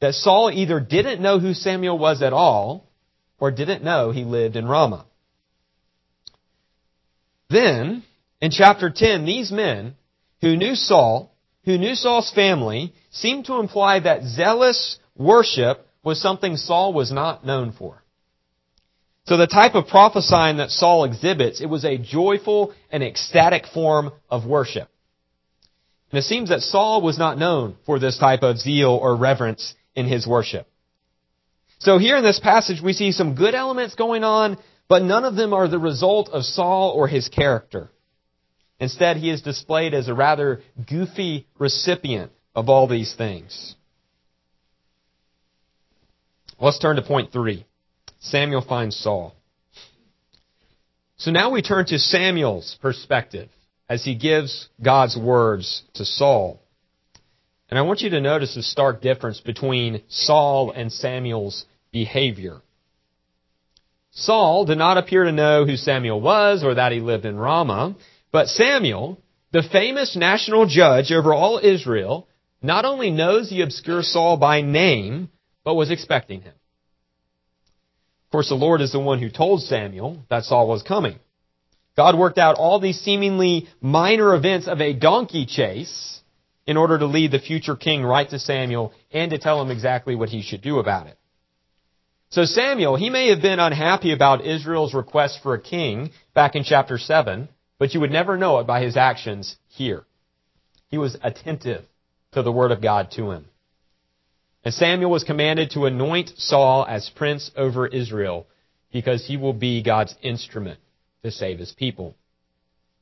that 0.00 0.14
Saul 0.14 0.50
either 0.50 0.80
didn't 0.80 1.22
know 1.22 1.38
who 1.38 1.54
Samuel 1.54 1.98
was 1.98 2.22
at 2.22 2.32
all, 2.32 2.88
or 3.38 3.50
didn't 3.50 3.84
know 3.84 4.10
he 4.10 4.24
lived 4.24 4.56
in 4.56 4.66
Ramah. 4.66 5.06
Then, 7.50 8.02
in 8.40 8.50
chapter 8.50 8.90
10, 8.90 9.24
these 9.26 9.52
men 9.52 9.94
who 10.40 10.56
knew 10.56 10.74
Saul, 10.74 11.34
who 11.64 11.76
knew 11.76 11.94
Saul's 11.94 12.32
family, 12.32 12.94
seem 13.10 13.42
to 13.44 13.60
imply 13.60 14.00
that 14.00 14.24
zealous 14.24 14.98
worship 15.16 15.86
was 16.02 16.20
something 16.20 16.56
Saul 16.56 16.92
was 16.92 17.12
not 17.12 17.46
known 17.46 17.72
for. 17.72 18.02
So 19.24 19.36
the 19.36 19.46
type 19.46 19.74
of 19.74 19.86
prophesying 19.86 20.56
that 20.56 20.70
Saul 20.70 21.04
exhibits, 21.04 21.60
it 21.60 21.66
was 21.66 21.84
a 21.84 21.96
joyful 21.96 22.74
and 22.90 23.02
ecstatic 23.02 23.66
form 23.66 24.10
of 24.28 24.46
worship. 24.46 24.88
And 26.10 26.18
it 26.18 26.24
seems 26.24 26.48
that 26.48 26.60
Saul 26.60 27.02
was 27.02 27.18
not 27.18 27.38
known 27.38 27.76
for 27.86 27.98
this 27.98 28.18
type 28.18 28.42
of 28.42 28.58
zeal 28.58 28.90
or 28.90 29.16
reverence 29.16 29.74
in 29.94 30.06
his 30.06 30.26
worship. 30.26 30.66
So 31.78 31.98
here 31.98 32.16
in 32.16 32.24
this 32.24 32.40
passage, 32.40 32.80
we 32.82 32.92
see 32.92 33.12
some 33.12 33.34
good 33.34 33.54
elements 33.54 33.94
going 33.94 34.24
on, 34.24 34.58
but 34.88 35.02
none 35.02 35.24
of 35.24 35.36
them 35.36 35.52
are 35.52 35.68
the 35.68 35.78
result 35.78 36.28
of 36.28 36.44
Saul 36.44 36.90
or 36.90 37.08
his 37.08 37.28
character. 37.28 37.90
Instead, 38.78 39.16
he 39.16 39.30
is 39.30 39.42
displayed 39.42 39.94
as 39.94 40.08
a 40.08 40.14
rather 40.14 40.62
goofy 40.88 41.46
recipient 41.58 42.32
of 42.54 42.68
all 42.68 42.88
these 42.88 43.14
things. 43.14 43.76
Let's 46.62 46.78
turn 46.78 46.94
to 46.94 47.02
point 47.02 47.32
three. 47.32 47.66
Samuel 48.20 48.62
finds 48.62 48.96
Saul. 48.96 49.34
So 51.16 51.32
now 51.32 51.50
we 51.50 51.60
turn 51.60 51.86
to 51.86 51.98
Samuel's 51.98 52.78
perspective 52.80 53.48
as 53.88 54.04
he 54.04 54.14
gives 54.14 54.68
God's 54.80 55.16
words 55.16 55.82
to 55.94 56.04
Saul. 56.04 56.62
And 57.68 57.80
I 57.80 57.82
want 57.82 58.02
you 58.02 58.10
to 58.10 58.20
notice 58.20 58.54
the 58.54 58.62
stark 58.62 59.02
difference 59.02 59.40
between 59.40 60.02
Saul 60.08 60.70
and 60.70 60.92
Samuel's 60.92 61.64
behavior. 61.90 62.60
Saul 64.12 64.64
did 64.64 64.78
not 64.78 64.98
appear 64.98 65.24
to 65.24 65.32
know 65.32 65.66
who 65.66 65.76
Samuel 65.76 66.20
was 66.20 66.62
or 66.62 66.74
that 66.74 66.92
he 66.92 67.00
lived 67.00 67.24
in 67.24 67.36
Ramah, 67.36 67.96
but 68.30 68.46
Samuel, 68.46 69.18
the 69.50 69.64
famous 69.72 70.14
national 70.14 70.66
judge 70.66 71.10
over 71.10 71.34
all 71.34 71.58
Israel, 71.58 72.28
not 72.62 72.84
only 72.84 73.10
knows 73.10 73.50
the 73.50 73.62
obscure 73.62 74.04
Saul 74.04 74.36
by 74.36 74.60
name, 74.60 75.28
but 75.64 75.74
was 75.74 75.90
expecting 75.90 76.42
him. 76.42 76.54
Of 78.26 78.32
course, 78.32 78.48
the 78.48 78.54
Lord 78.54 78.80
is 78.80 78.92
the 78.92 79.00
one 79.00 79.18
who 79.18 79.30
told 79.30 79.62
Samuel 79.62 80.22
that 80.30 80.44
Saul 80.44 80.68
was 80.68 80.82
coming. 80.82 81.18
God 81.96 82.18
worked 82.18 82.38
out 82.38 82.56
all 82.56 82.80
these 82.80 83.00
seemingly 83.00 83.68
minor 83.80 84.34
events 84.34 84.66
of 84.66 84.80
a 84.80 84.94
donkey 84.94 85.44
chase 85.44 86.20
in 86.66 86.76
order 86.76 86.98
to 86.98 87.06
lead 87.06 87.32
the 87.32 87.38
future 87.38 87.76
king 87.76 88.02
right 88.02 88.28
to 88.30 88.38
Samuel 88.38 88.92
and 89.12 89.30
to 89.30 89.38
tell 89.38 89.60
him 89.60 89.70
exactly 89.70 90.14
what 90.14 90.30
he 90.30 90.42
should 90.42 90.62
do 90.62 90.78
about 90.78 91.08
it. 91.08 91.18
So 92.30 92.46
Samuel, 92.46 92.96
he 92.96 93.10
may 93.10 93.28
have 93.28 93.42
been 93.42 93.58
unhappy 93.58 94.12
about 94.12 94.46
Israel's 94.46 94.94
request 94.94 95.40
for 95.42 95.52
a 95.52 95.60
king 95.60 96.12
back 96.34 96.54
in 96.54 96.64
chapter 96.64 96.96
7, 96.96 97.48
but 97.78 97.92
you 97.92 98.00
would 98.00 98.10
never 98.10 98.38
know 98.38 98.58
it 98.58 98.66
by 98.66 98.82
his 98.82 98.96
actions 98.96 99.56
here. 99.68 100.04
He 100.88 100.96
was 100.96 101.16
attentive 101.22 101.84
to 102.32 102.42
the 102.42 102.52
word 102.52 102.70
of 102.70 102.80
God 102.80 103.10
to 103.12 103.32
him. 103.32 103.46
And 104.64 104.72
Samuel 104.72 105.10
was 105.10 105.24
commanded 105.24 105.70
to 105.72 105.86
anoint 105.86 106.30
Saul 106.36 106.86
as 106.88 107.10
prince 107.10 107.50
over 107.56 107.86
Israel 107.86 108.46
because 108.92 109.26
he 109.26 109.36
will 109.36 109.52
be 109.52 109.82
God's 109.82 110.14
instrument 110.22 110.78
to 111.24 111.30
save 111.30 111.58
his 111.58 111.72
people. 111.72 112.16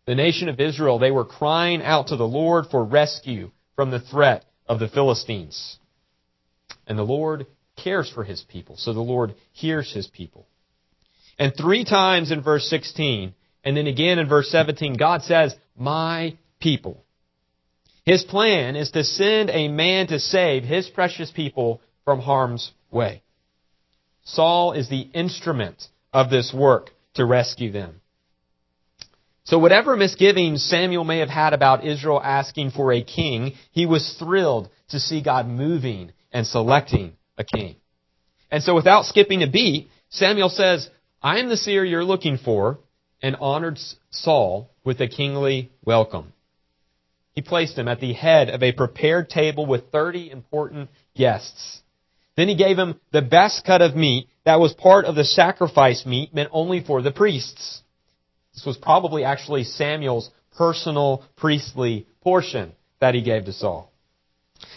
The 0.06 0.14
nation 0.14 0.48
of 0.48 0.60
Israel, 0.60 0.98
they 0.98 1.10
were 1.10 1.24
crying 1.24 1.82
out 1.82 2.08
to 2.08 2.16
the 2.16 2.26
Lord 2.26 2.66
for 2.70 2.84
rescue 2.84 3.50
from 3.76 3.90
the 3.90 4.00
threat 4.00 4.44
of 4.66 4.78
the 4.78 4.88
Philistines. 4.88 5.78
And 6.86 6.98
the 6.98 7.02
Lord 7.02 7.46
cares 7.76 8.10
for 8.10 8.24
his 8.24 8.42
people, 8.42 8.76
so 8.76 8.92
the 8.92 9.00
Lord 9.00 9.34
hears 9.52 9.92
his 9.92 10.06
people. 10.06 10.46
And 11.38 11.52
three 11.56 11.84
times 11.84 12.30
in 12.30 12.42
verse 12.42 12.68
16, 12.68 13.34
and 13.64 13.76
then 13.76 13.86
again 13.86 14.18
in 14.18 14.28
verse 14.28 14.50
17, 14.50 14.96
God 14.96 15.22
says, 15.22 15.54
My 15.76 16.36
people. 16.60 17.04
His 18.10 18.24
plan 18.24 18.74
is 18.74 18.90
to 18.90 19.04
send 19.04 19.50
a 19.50 19.68
man 19.68 20.08
to 20.08 20.18
save 20.18 20.64
his 20.64 20.88
precious 20.88 21.30
people 21.30 21.80
from 22.04 22.18
harm's 22.18 22.72
way. 22.90 23.22
Saul 24.24 24.72
is 24.72 24.88
the 24.88 25.02
instrument 25.14 25.86
of 26.12 26.28
this 26.28 26.52
work 26.52 26.90
to 27.14 27.24
rescue 27.24 27.70
them. 27.70 28.00
So 29.44 29.60
whatever 29.60 29.94
misgivings 29.94 30.64
Samuel 30.64 31.04
may 31.04 31.18
have 31.18 31.28
had 31.28 31.52
about 31.52 31.86
Israel 31.86 32.20
asking 32.20 32.72
for 32.72 32.92
a 32.92 33.00
king, 33.00 33.52
he 33.70 33.86
was 33.86 34.16
thrilled 34.18 34.70
to 34.88 34.98
see 34.98 35.22
God 35.22 35.46
moving 35.46 36.10
and 36.32 36.44
selecting 36.44 37.12
a 37.38 37.44
king. 37.44 37.76
And 38.50 38.60
so 38.64 38.74
without 38.74 39.04
skipping 39.04 39.44
a 39.44 39.46
beat, 39.48 39.88
Samuel 40.08 40.48
says, 40.48 40.90
I 41.22 41.38
am 41.38 41.48
the 41.48 41.56
seer 41.56 41.84
you're 41.84 42.02
looking 42.02 42.38
for, 42.38 42.80
and 43.22 43.36
honored 43.36 43.78
Saul 44.10 44.68
with 44.82 45.00
a 45.00 45.06
kingly 45.06 45.70
welcome. 45.84 46.32
He 47.34 47.42
placed 47.42 47.78
him 47.78 47.88
at 47.88 48.00
the 48.00 48.12
head 48.12 48.50
of 48.50 48.62
a 48.62 48.72
prepared 48.72 49.30
table 49.30 49.66
with 49.66 49.90
30 49.92 50.30
important 50.30 50.90
guests. 51.14 51.80
Then 52.36 52.48
he 52.48 52.56
gave 52.56 52.78
him 52.78 52.98
the 53.12 53.22
best 53.22 53.64
cut 53.64 53.82
of 53.82 53.94
meat 53.94 54.28
that 54.44 54.60
was 54.60 54.72
part 54.72 55.04
of 55.04 55.14
the 55.14 55.24
sacrifice 55.24 56.06
meat 56.06 56.34
meant 56.34 56.50
only 56.52 56.82
for 56.82 57.02
the 57.02 57.12
priests. 57.12 57.82
This 58.54 58.64
was 58.64 58.76
probably 58.76 59.24
actually 59.24 59.64
Samuel's 59.64 60.30
personal 60.56 61.24
priestly 61.36 62.06
portion 62.22 62.72
that 63.00 63.14
he 63.14 63.22
gave 63.22 63.44
to 63.44 63.52
Saul. 63.52 63.92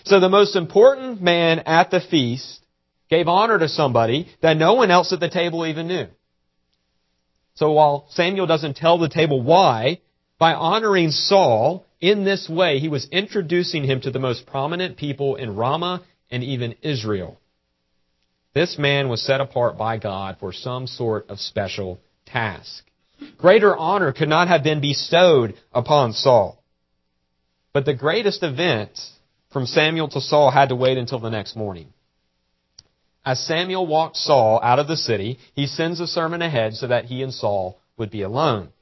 So 0.05 0.19
the 0.19 0.29
most 0.29 0.55
important 0.55 1.21
man 1.21 1.59
at 1.59 1.91
the 1.91 1.99
feast 1.99 2.59
gave 3.09 3.27
honor 3.27 3.59
to 3.59 3.67
somebody 3.67 4.27
that 4.41 4.57
no 4.57 4.73
one 4.73 4.91
else 4.91 5.11
at 5.11 5.19
the 5.19 5.29
table 5.29 5.65
even 5.65 5.87
knew. 5.87 6.07
So 7.55 7.71
while 7.71 8.07
Samuel 8.11 8.47
doesn't 8.47 8.77
tell 8.77 8.97
the 8.97 9.09
table 9.09 9.41
why, 9.41 9.99
by 10.39 10.53
honoring 10.53 11.11
Saul 11.11 11.85
in 12.03 12.25
this 12.25 12.49
way, 12.49 12.79
he 12.79 12.89
was 12.89 13.07
introducing 13.13 13.85
him 13.85 14.01
to 14.01 14.11
the 14.11 14.19
most 14.19 14.45
prominent 14.45 14.97
people 14.97 15.37
in 15.37 15.55
Ramah 15.55 16.03
and 16.29 16.43
even 16.43 16.75
Israel. 16.81 17.39
This 18.53 18.77
man 18.77 19.07
was 19.07 19.25
set 19.25 19.39
apart 19.39 19.77
by 19.77 19.99
God 19.99 20.35
for 20.37 20.51
some 20.51 20.85
sort 20.85 21.29
of 21.29 21.39
special 21.39 22.01
task. 22.25 22.83
Greater 23.37 23.73
honor 23.73 24.11
could 24.11 24.27
not 24.27 24.49
have 24.49 24.65
been 24.65 24.81
bestowed 24.81 25.53
upon 25.71 26.11
Saul. 26.11 26.61
But 27.71 27.85
the 27.85 27.93
greatest 27.93 28.43
event 28.43 28.99
from 29.53 29.65
Samuel 29.65 30.09
to 30.09 30.19
Saul 30.19 30.51
had 30.51 30.69
to 30.69 30.75
wait 30.75 30.97
until 30.97 31.19
the 31.19 31.29
next 31.29 31.55
morning. 31.55 31.93
As 33.25 33.39
Samuel 33.39 33.87
walked 33.87 34.17
Saul 34.17 34.59
out 34.61 34.79
of 34.79 34.89
the 34.89 34.97
city, 34.97 35.39
he 35.55 35.67
sends 35.67 36.01
a 36.01 36.07
servant 36.07 36.43
ahead 36.43 36.73
so 36.73 36.87
that 36.87 37.05
he 37.05 37.23
and 37.23 37.33
Saul 37.33 37.79
would 37.95 38.11
be 38.11 38.23
alone. 38.23 38.73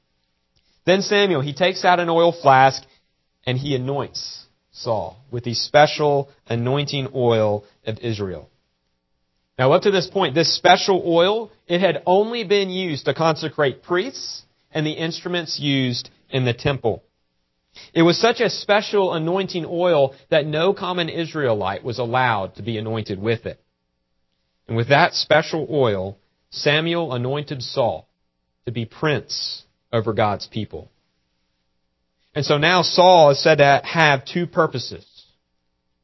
Then 0.84 1.02
Samuel, 1.02 1.40
he 1.40 1.54
takes 1.54 1.84
out 1.84 2.00
an 2.00 2.08
oil 2.08 2.32
flask 2.32 2.82
and 3.46 3.58
he 3.58 3.74
anoints 3.74 4.46
Saul 4.72 5.18
with 5.30 5.44
the 5.44 5.54
special 5.54 6.30
anointing 6.48 7.08
oil 7.14 7.64
of 7.86 7.98
Israel. 7.98 8.48
Now 9.58 9.72
up 9.72 9.82
to 9.82 9.90
this 9.90 10.08
point, 10.08 10.34
this 10.34 10.56
special 10.56 11.02
oil, 11.04 11.50
it 11.66 11.80
had 11.80 12.02
only 12.06 12.44
been 12.44 12.70
used 12.70 13.04
to 13.04 13.14
consecrate 13.14 13.82
priests 13.82 14.42
and 14.72 14.86
the 14.86 14.92
instruments 14.92 15.60
used 15.60 16.10
in 16.30 16.44
the 16.44 16.54
temple. 16.54 17.02
It 17.94 18.02
was 18.02 18.18
such 18.18 18.40
a 18.40 18.50
special 18.50 19.12
anointing 19.14 19.66
oil 19.68 20.14
that 20.30 20.46
no 20.46 20.72
common 20.72 21.08
Israelite 21.08 21.84
was 21.84 21.98
allowed 21.98 22.56
to 22.56 22.62
be 22.62 22.78
anointed 22.78 23.18
with 23.18 23.46
it. 23.46 23.62
And 24.68 24.76
with 24.76 24.88
that 24.88 25.14
special 25.14 25.66
oil, 25.70 26.18
Samuel 26.50 27.12
anointed 27.12 27.62
Saul 27.62 28.08
to 28.66 28.72
be 28.72 28.84
prince 28.84 29.64
over 29.92 30.12
God's 30.12 30.46
people. 30.46 30.90
And 32.34 32.44
so 32.44 32.58
now 32.58 32.82
Saul 32.82 33.30
is 33.30 33.42
said 33.42 33.58
to 33.58 33.82
have 33.84 34.24
two 34.24 34.46
purposes. 34.46 35.06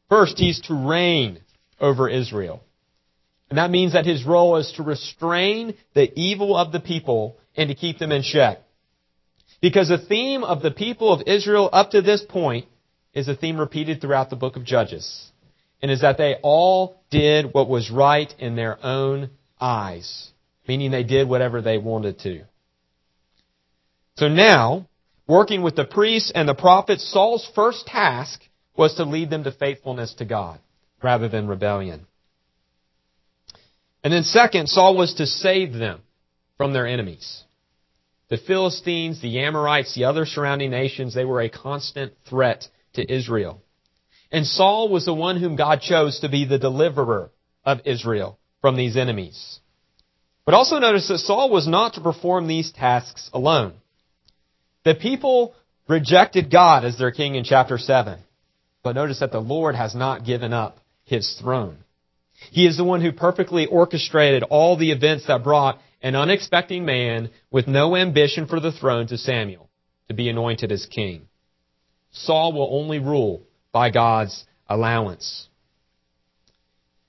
First, 0.09 0.39
he's 0.39 0.61
to 0.63 0.75
reign 0.75 1.41
over 1.81 2.09
Israel. 2.09 2.63
And 3.49 3.59
that 3.59 3.71
means 3.71 3.95
that 3.95 4.05
his 4.05 4.25
role 4.25 4.57
is 4.57 4.73
to 4.73 4.83
restrain 4.83 5.75
the 5.95 6.11
evil 6.19 6.57
of 6.57 6.73
the 6.73 6.81
people 6.81 7.39
and 7.57 7.69
to 7.69 7.75
keep 7.75 7.99
them 7.99 8.13
in 8.13 8.23
check. 8.23 8.61
Because 9.61 9.89
the 9.89 9.99
theme 9.99 10.45
of 10.45 10.63
the 10.63 10.71
people 10.71 11.13
of 11.13 11.27
Israel 11.27 11.69
up 11.73 11.91
to 11.91 12.03
this 12.03 12.23
point 12.23 12.67
is 13.15 13.29
a 13.29 13.35
theme 13.35 13.59
repeated 13.59 14.01
throughout 14.01 14.31
the 14.31 14.37
book 14.37 14.57
of 14.57 14.65
Judges. 14.65 15.31
And 15.81 15.91
is 15.91 16.03
that 16.03 16.19
they 16.19 16.37
all 16.43 17.01
did 17.11 17.55
what 17.55 17.69
was 17.69 17.91
right 17.91 18.33
in 18.39 18.55
their 18.55 18.85
own 18.85 19.31
eyes. 19.61 20.31
Meaning 20.67 20.91
they 20.91 21.05
did 21.05 21.29
whatever 21.29 21.63
they 21.63 21.79
wanted 21.79 22.19
to. 22.21 22.45
So 24.17 24.29
now, 24.29 24.88
working 25.29 25.63
with 25.63 25.77
the 25.77 25.85
priests 25.85 26.33
and 26.35 26.49
the 26.49 26.55
prophets, 26.55 27.09
Saul's 27.13 27.49
first 27.55 27.87
task 27.87 28.41
was 28.77 28.95
to 28.95 29.05
lead 29.05 29.31
them 29.31 29.45
to 29.45 29.53
faithfulness 29.53 30.15
to 30.15 30.25
God 30.25 30.59
rather 31.03 31.29
than 31.29 31.47
rebellion. 31.47 32.07
And 34.03 34.13
then 34.13 34.23
second, 34.25 34.69
Saul 34.69 34.97
was 34.97 35.15
to 35.15 35.27
save 35.27 35.73
them 35.75 36.01
from 36.57 36.73
their 36.73 36.87
enemies. 36.87 37.45
The 38.29 38.39
Philistines, 38.39 39.21
the 39.21 39.41
Amorites, 39.41 39.95
the 39.95 40.05
other 40.05 40.27
surrounding 40.27 40.71
nations, 40.71 41.15
they 41.15 41.25
were 41.25 41.41
a 41.41 41.49
constant 41.49 42.13
threat 42.29 42.67
to 42.95 43.13
Israel. 43.13 43.63
And 44.31 44.47
Saul 44.47 44.89
was 44.89 45.05
the 45.05 45.15
one 45.15 45.41
whom 45.41 45.57
God 45.57 45.81
chose 45.81 46.21
to 46.21 46.29
be 46.29 46.45
the 46.45 46.59
deliverer 46.59 47.31
of 47.65 47.81
Israel 47.87 48.39
from 48.61 48.77
these 48.77 48.97
enemies. 48.97 49.61
But 50.45 50.55
also 50.55 50.79
notice 50.79 51.09
that 51.09 51.19
Saul 51.19 51.51
was 51.51 51.67
not 51.67 51.95
to 51.95 52.01
perform 52.01 52.47
these 52.47 52.73
tasks 52.73 53.31
alone. 53.33 53.75
The 54.89 54.95
people 54.95 55.55
rejected 55.87 56.51
God 56.51 56.87
as 56.87 56.97
their 56.97 57.11
king 57.11 57.35
in 57.35 57.45
chapter 57.45 57.77
7. 57.77 58.19
But 58.83 58.95
notice 58.95 59.21
that 59.21 59.33
the 59.33 59.39
Lord 59.39 59.75
has 59.75 59.95
not 59.95 60.25
given 60.25 60.55
up 60.55 60.79
his 61.05 61.37
throne. 61.39 61.77
He 62.53 62.67
is 62.67 62.79
the 62.79 62.85
one 62.85 63.03
who 63.03 63.13
perfectly 63.13 63.67
orchestrated 63.67 64.45
all 64.45 64.79
the 64.79 64.93
events 64.93 65.27
that 65.27 65.45
brought 65.45 65.79
an 66.01 66.17
unexpected 66.17 66.81
man 66.81 67.29
with 67.51 67.69
no 67.69 67.97
ambition 67.97 68.47
for 68.47 68.61
the 68.61 68.73
throne 68.73 69.07
to 69.09 69.19
Samuel 69.19 69.69
to 70.09 70.15
be 70.15 70.31
anointed 70.31 70.73
as 70.73 70.87
king. 70.87 71.29
Saul 72.11 72.55
will 72.55 72.71
only 72.73 72.99
rule 72.99 73.43
by 73.73 73.91
God's 73.91 74.47
allowance. 74.71 75.51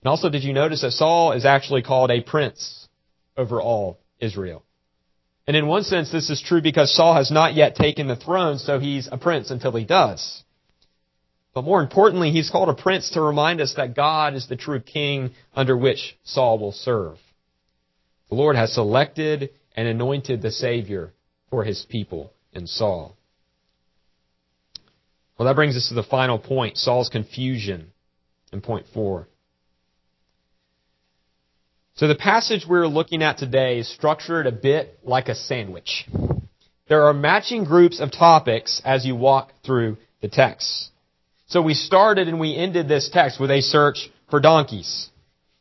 And 0.04 0.10
also, 0.10 0.28
did 0.28 0.44
you 0.44 0.52
notice 0.52 0.82
that 0.82 0.92
Saul 0.92 1.32
is 1.32 1.46
actually 1.46 1.84
called 1.84 2.12
a 2.12 2.20
prince 2.20 2.90
over 3.38 3.62
all 3.62 4.02
Israel? 4.20 4.66
And 5.50 5.58
in 5.58 5.66
one 5.66 5.84
sense, 5.84 6.12
this 6.12 6.30
is 6.30 6.44
true 6.44 6.62
because 6.62 6.96
Saul 6.96 7.16
has 7.16 7.32
not 7.32 7.56
yet 7.56 7.74
taken 7.74 8.08
the 8.08 8.16
throne, 8.16 8.60
so 8.60 8.80
he's 8.80 9.10
a 9.12 9.18
prince 9.18 9.50
until 9.50 9.72
he 9.72 9.84
does. 9.84 10.44
But 11.56 11.64
more 11.64 11.82
importantly, 11.82 12.30
he's 12.30 12.52
called 12.52 12.70
a 12.70 12.76
prince 12.76 13.10
to 13.14 13.22
remind 13.22 13.60
us 13.60 13.74
that 13.76 13.96
God 13.96 14.36
is 14.36 14.48
the 14.48 14.56
true 14.56 14.80
king 14.80 15.32
under 15.56 15.76
which 15.76 16.16
Saul 16.24 16.60
will 16.60 16.72
serve. 16.72 17.18
The 18.30 18.36
Lord 18.36 18.58
has 18.58 18.74
selected 18.74 19.50
and 19.76 19.88
anointed 19.88 20.44
the 20.44 20.52
Savior 20.52 21.14
for 21.50 21.64
his 21.64 21.84
people 21.90 22.32
in 22.54 22.68
Saul. 22.68 23.18
Well, 25.36 25.48
that 25.48 25.56
brings 25.56 25.76
us 25.76 25.90
to 25.90 25.96
the 25.96 26.04
final 26.04 26.38
point 26.38 26.78
Saul's 26.78 27.10
confusion 27.10 27.92
in 28.54 28.62
point 28.62 28.86
four. 28.94 29.28
So 32.00 32.08
the 32.08 32.16
passage 32.16 32.66
we're 32.66 32.88
looking 32.88 33.22
at 33.22 33.40
today 33.40 33.80
is 33.80 33.94
structured 33.94 34.48
a 34.48 34.54
bit 34.54 35.00
like 35.04 35.28
a 35.28 35.36
sandwich. 35.36 36.08
There 36.88 37.04
are 37.04 37.14
matching 37.14 37.66
groups 37.66 38.00
of 38.00 38.10
topics 38.10 38.82
as 38.86 39.06
you 39.06 39.18
walk 39.18 39.52
through 39.66 39.98
the 40.22 40.30
text. 40.30 40.92
So 41.48 41.62
we 41.62 41.74
started 41.74 42.30
and 42.30 42.40
we 42.40 42.56
ended 42.56 42.88
this 42.88 43.10
text 43.10 43.38
with 43.38 43.52
a 43.52 43.60
search 43.60 44.10
for 44.30 44.40
donkeys. 44.40 45.10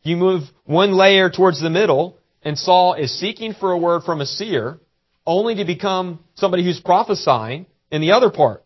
You 0.05 0.17
move 0.17 0.43
one 0.65 0.93
layer 0.93 1.29
towards 1.29 1.61
the 1.61 1.71
middle, 1.71 2.17
and 2.45 2.57
Saul 2.57 2.95
is 2.95 3.19
seeking 3.19 3.53
for 3.53 3.73
a 3.73 3.79
word 3.79 4.05
from 4.05 4.21
a 4.21 4.27
seer, 4.27 4.79
only 5.27 5.57
to 5.57 5.65
become 5.65 6.21
somebody 6.37 6.63
who's 6.63 6.79
prophesying 6.79 7.67
in 7.91 8.01
the 8.01 8.13
other 8.13 8.31
part. 8.31 8.63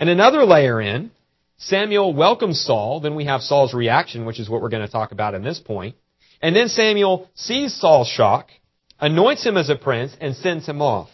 And 0.00 0.10
another 0.10 0.44
layer 0.44 0.80
in, 0.80 1.12
Samuel 1.56 2.14
welcomes 2.14 2.60
Saul, 2.60 2.98
then 2.98 3.14
we 3.14 3.26
have 3.26 3.42
Saul's 3.42 3.74
reaction, 3.74 4.24
which 4.24 4.40
is 4.40 4.50
what 4.50 4.60
we're 4.60 4.70
going 4.70 4.84
to 4.84 4.90
talk 4.90 5.12
about 5.12 5.34
in 5.34 5.44
this 5.44 5.60
point. 5.60 5.94
And 6.40 6.56
then 6.56 6.68
Samuel 6.68 7.28
sees 7.34 7.74
Saul's 7.74 8.08
shock, 8.08 8.48
anoints 8.98 9.44
him 9.44 9.56
as 9.56 9.68
a 9.68 9.76
prince, 9.76 10.12
and 10.20 10.34
sends 10.34 10.66
him 10.66 10.80
off. 10.80 11.10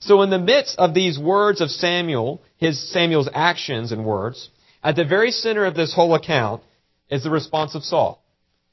So 0.00 0.20
in 0.22 0.30
the 0.30 0.38
midst 0.38 0.78
of 0.78 0.92
these 0.92 1.18
words 1.18 1.60
of 1.60 1.70
Samuel, 1.70 2.42
his 2.56 2.92
Samuel's 2.92 3.28
actions 3.32 3.90
and 3.90 4.04
words, 4.04 4.50
at 4.82 4.96
the 4.96 5.04
very 5.04 5.30
center 5.30 5.64
of 5.64 5.74
this 5.74 5.94
whole 5.94 6.14
account 6.14 6.62
is 7.08 7.22
the 7.24 7.30
response 7.30 7.74
of 7.74 7.84
Saul 7.84 8.22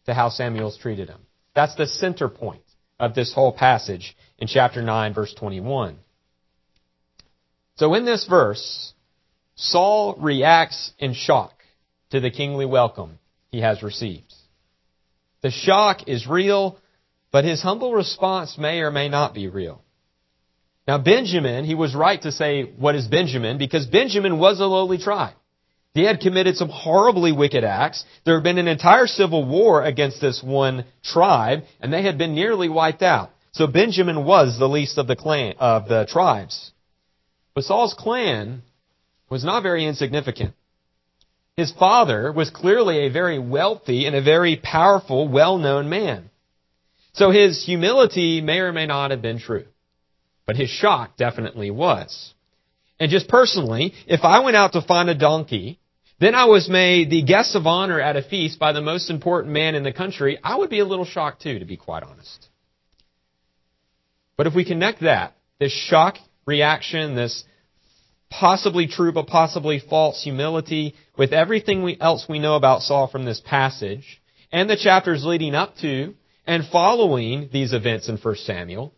to 0.05 0.13
how 0.13 0.29
Samuel's 0.29 0.77
treated 0.77 1.07
him. 1.07 1.21
That's 1.55 1.75
the 1.75 1.85
center 1.85 2.27
point 2.27 2.63
of 2.99 3.15
this 3.15 3.33
whole 3.33 3.53
passage 3.53 4.15
in 4.37 4.47
chapter 4.47 4.81
9 4.81 5.13
verse 5.13 5.33
21. 5.33 5.97
So 7.75 7.93
in 7.93 8.05
this 8.05 8.25
verse, 8.27 8.93
Saul 9.55 10.15
reacts 10.19 10.91
in 10.99 11.13
shock 11.13 11.53
to 12.11 12.19
the 12.19 12.29
kingly 12.29 12.65
welcome 12.65 13.19
he 13.51 13.61
has 13.61 13.81
received. 13.81 14.30
The 15.41 15.51
shock 15.51 16.07
is 16.07 16.27
real, 16.27 16.77
but 17.31 17.45
his 17.45 17.61
humble 17.61 17.93
response 17.93 18.57
may 18.57 18.79
or 18.79 18.91
may 18.91 19.09
not 19.09 19.33
be 19.33 19.47
real. 19.47 19.81
Now 20.87 20.97
Benjamin, 20.97 21.65
he 21.65 21.75
was 21.75 21.95
right 21.95 22.21
to 22.21 22.31
say, 22.31 22.63
what 22.63 22.95
is 22.95 23.07
Benjamin? 23.07 23.57
Because 23.57 23.85
Benjamin 23.85 24.39
was 24.39 24.59
a 24.59 24.65
lowly 24.65 24.97
tribe. 24.97 25.35
He 25.93 26.03
had 26.03 26.21
committed 26.21 26.55
some 26.55 26.69
horribly 26.69 27.31
wicked 27.31 27.63
acts. 27.63 28.05
There 28.25 28.35
had 28.35 28.43
been 28.43 28.57
an 28.57 28.67
entire 28.67 29.07
civil 29.07 29.45
war 29.45 29.83
against 29.83 30.21
this 30.21 30.41
one 30.41 30.85
tribe, 31.03 31.63
and 31.81 31.91
they 31.91 32.03
had 32.03 32.17
been 32.17 32.33
nearly 32.33 32.69
wiped 32.69 33.01
out. 33.01 33.31
So 33.51 33.67
Benjamin 33.67 34.23
was 34.23 34.57
the 34.57 34.69
least 34.69 34.97
of 34.97 35.07
the 35.07 35.17
clan, 35.17 35.55
of 35.59 35.89
the 35.89 36.05
tribes. 36.07 36.71
But 37.53 37.65
Saul's 37.65 37.93
clan 37.93 38.61
was 39.29 39.43
not 39.43 39.63
very 39.63 39.85
insignificant. 39.85 40.53
His 41.61 41.71
father 41.73 42.31
was 42.31 42.49
clearly 42.49 43.05
a 43.05 43.11
very 43.11 43.37
wealthy 43.37 44.07
and 44.07 44.15
a 44.15 44.21
very 44.23 44.55
powerful, 44.55 45.27
well-known 45.27 45.89
man. 45.89 46.31
So 47.13 47.29
his 47.29 47.63
humility 47.63 48.41
may 48.41 48.61
or 48.61 48.73
may 48.73 48.87
not 48.87 49.11
have 49.11 49.21
been 49.21 49.37
true. 49.37 49.67
But 50.47 50.55
his 50.55 50.71
shock 50.71 51.17
definitely 51.17 51.69
was. 51.69 52.33
And 52.99 53.11
just 53.11 53.27
personally, 53.27 53.93
if 54.07 54.21
I 54.23 54.39
went 54.39 54.55
out 54.55 54.73
to 54.73 54.81
find 54.81 55.07
a 55.07 55.13
donkey, 55.13 55.79
then 56.19 56.33
I 56.33 56.45
was 56.45 56.67
made 56.67 57.11
the 57.11 57.21
guest 57.21 57.53
of 57.53 57.67
honor 57.67 58.01
at 58.01 58.15
a 58.15 58.23
feast 58.23 58.57
by 58.57 58.71
the 58.71 58.81
most 58.81 59.11
important 59.11 59.53
man 59.53 59.75
in 59.75 59.83
the 59.83 59.93
country, 59.93 60.39
I 60.43 60.55
would 60.55 60.71
be 60.71 60.79
a 60.79 60.85
little 60.85 61.05
shocked 61.05 61.43
too, 61.43 61.59
to 61.59 61.65
be 61.65 61.77
quite 61.77 62.01
honest. 62.01 62.47
But 64.35 64.47
if 64.47 64.55
we 64.55 64.65
connect 64.65 65.01
that, 65.01 65.35
this 65.59 65.71
shock 65.71 66.17
reaction, 66.47 67.13
this 67.15 67.43
possibly 68.31 68.87
true 68.87 69.11
but 69.11 69.27
possibly 69.27 69.79
false 69.79 70.23
humility 70.23 70.95
with 71.17 71.33
everything 71.33 71.83
we, 71.83 71.97
else 71.99 72.25
we 72.27 72.39
know 72.39 72.55
about 72.55 72.81
Saul 72.81 73.07
from 73.07 73.25
this 73.25 73.41
passage 73.45 74.21
and 74.51 74.69
the 74.69 74.77
chapters 74.77 75.23
leading 75.23 75.53
up 75.53 75.75
to 75.81 76.15
and 76.47 76.65
following 76.71 77.49
these 77.53 77.73
events 77.73 78.09
in 78.09 78.17
1 78.17 78.35
Samuel, 78.37 78.93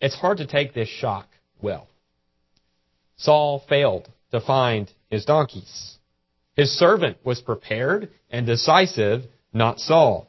it's 0.00 0.14
hard 0.14 0.38
to 0.38 0.46
take 0.46 0.72
this 0.72 0.88
shock 0.88 1.26
well. 1.60 1.88
Saul 3.16 3.62
failed 3.68 4.08
to 4.30 4.40
find 4.40 4.90
his 5.10 5.24
donkeys. 5.24 5.98
His 6.56 6.70
servant 6.78 7.18
was 7.24 7.40
prepared 7.40 8.10
and 8.30 8.46
decisive, 8.46 9.24
not 9.52 9.80
Saul. 9.80 10.28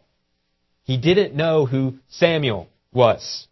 He 0.83 0.97
didn't 0.97 1.35
know 1.35 1.65
who 1.65 1.99
Samuel 2.09 2.69
was. 2.91 3.47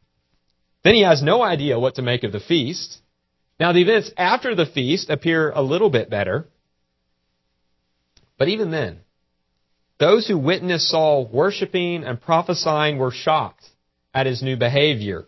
Then 0.83 0.95
he 0.95 1.03
has 1.03 1.23
no 1.23 1.41
idea 1.41 1.79
what 1.79 1.95
to 1.95 2.01
make 2.01 2.23
of 2.23 2.31
the 2.31 2.39
feast. 2.39 2.97
Now, 3.59 3.71
the 3.71 3.81
events 3.81 4.11
after 4.17 4.55
the 4.55 4.65
feast 4.65 5.09
appear 5.09 5.51
a 5.51 5.61
little 5.61 5.89
bit 5.89 6.09
better. 6.09 6.47
But 8.37 8.49
even 8.49 8.71
then, 8.71 8.99
those 9.99 10.27
who 10.27 10.37
witnessed 10.37 10.89
Saul 10.89 11.29
worshiping 11.31 12.03
and 12.03 12.19
prophesying 12.19 12.97
were 12.97 13.11
shocked 13.11 13.63
at 14.13 14.25
his 14.25 14.41
new 14.41 14.57
behavior. 14.57 15.25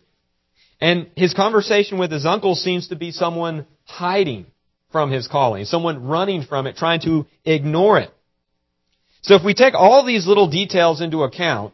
And 0.81 1.09
his 1.15 1.33
conversation 1.33 1.97
with 1.97 2.11
his 2.11 2.25
uncle 2.25 2.55
seems 2.55 2.89
to 2.89 2.95
be 2.95 3.11
someone 3.11 3.65
hiding 3.85 4.47
from 4.91 5.11
his 5.11 5.27
calling, 5.27 5.65
someone 5.65 6.05
running 6.05 6.43
from 6.43 6.67
it, 6.67 6.75
trying 6.75 7.01
to 7.01 7.25
ignore 7.45 7.99
it. 7.99 8.11
So 9.21 9.35
if 9.35 9.43
we 9.43 9.53
take 9.53 9.73
all 9.73 10.05
these 10.05 10.27
little 10.27 10.49
details 10.49 11.01
into 11.01 11.23
account, 11.23 11.73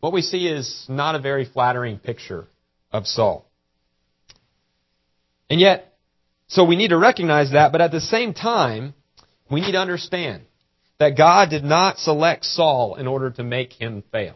what 0.00 0.12
we 0.12 0.22
see 0.22 0.48
is 0.48 0.84
not 0.88 1.14
a 1.14 1.20
very 1.20 1.44
flattering 1.44 1.98
picture 1.98 2.46
of 2.90 3.06
Saul. 3.06 3.46
And 5.52 5.60
yet, 5.60 5.92
so 6.46 6.64
we 6.64 6.76
need 6.76 6.88
to 6.88 6.96
recognize 6.96 7.52
that, 7.52 7.72
but 7.72 7.82
at 7.82 7.90
the 7.90 8.00
same 8.00 8.32
time, 8.32 8.94
we 9.50 9.60
need 9.60 9.72
to 9.72 9.78
understand 9.78 10.44
that 10.98 11.14
God 11.14 11.50
did 11.50 11.62
not 11.62 11.98
select 11.98 12.46
Saul 12.46 12.94
in 12.94 13.06
order 13.06 13.30
to 13.32 13.44
make 13.44 13.74
him 13.74 14.02
fail. 14.10 14.34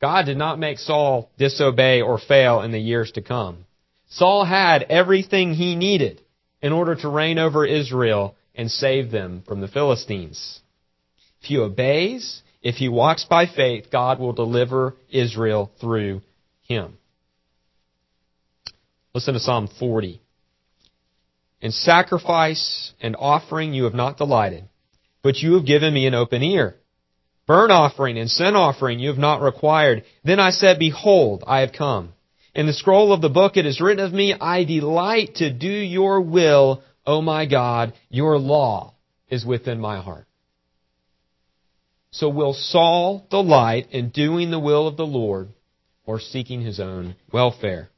God 0.00 0.24
did 0.24 0.38
not 0.38 0.58
make 0.58 0.78
Saul 0.78 1.28
disobey 1.36 2.00
or 2.00 2.18
fail 2.18 2.62
in 2.62 2.72
the 2.72 2.78
years 2.78 3.12
to 3.12 3.20
come. 3.20 3.66
Saul 4.08 4.46
had 4.46 4.84
everything 4.84 5.52
he 5.52 5.76
needed 5.76 6.22
in 6.62 6.72
order 6.72 6.94
to 6.94 7.10
reign 7.10 7.38
over 7.38 7.66
Israel 7.66 8.36
and 8.54 8.70
save 8.70 9.10
them 9.10 9.42
from 9.46 9.60
the 9.60 9.68
Philistines. 9.68 10.62
If 11.42 11.48
he 11.48 11.58
obeys, 11.58 12.40
if 12.62 12.76
he 12.76 12.88
walks 12.88 13.26
by 13.26 13.44
faith, 13.44 13.88
God 13.92 14.18
will 14.18 14.32
deliver 14.32 14.94
Israel 15.10 15.70
through 15.78 16.22
him. 16.62 16.96
Listen 19.16 19.32
to 19.32 19.40
Psalm 19.40 19.70
40. 19.78 20.20
In 21.62 21.72
sacrifice 21.72 22.92
and 23.00 23.16
offering 23.18 23.72
you 23.72 23.84
have 23.84 23.94
not 23.94 24.18
delighted, 24.18 24.68
but 25.22 25.38
you 25.38 25.54
have 25.54 25.64
given 25.64 25.94
me 25.94 26.06
an 26.06 26.12
open 26.12 26.42
ear. 26.42 26.76
Burnt 27.46 27.72
offering 27.72 28.18
and 28.18 28.28
sin 28.28 28.54
offering 28.54 28.98
you 28.98 29.08
have 29.08 29.16
not 29.16 29.40
required. 29.40 30.04
Then 30.22 30.38
I 30.38 30.50
said, 30.50 30.78
Behold, 30.78 31.44
I 31.46 31.60
have 31.60 31.72
come. 31.72 32.12
In 32.54 32.66
the 32.66 32.74
scroll 32.74 33.10
of 33.10 33.22
the 33.22 33.30
book 33.30 33.56
it 33.56 33.64
is 33.64 33.80
written 33.80 34.04
of 34.04 34.12
me, 34.12 34.34
I 34.38 34.64
delight 34.64 35.36
to 35.36 35.50
do 35.50 35.66
your 35.66 36.20
will, 36.20 36.82
O 37.06 37.22
my 37.22 37.46
God. 37.46 37.94
Your 38.10 38.38
law 38.38 38.96
is 39.30 39.46
within 39.46 39.80
my 39.80 39.98
heart. 40.02 40.26
So 42.10 42.28
will 42.28 42.52
Saul 42.52 43.26
delight 43.30 43.86
in 43.92 44.10
doing 44.10 44.50
the 44.50 44.60
will 44.60 44.86
of 44.86 44.98
the 44.98 45.06
Lord 45.06 45.48
or 46.04 46.20
seeking 46.20 46.60
his 46.60 46.78
own 46.78 47.16
welfare? 47.32 47.88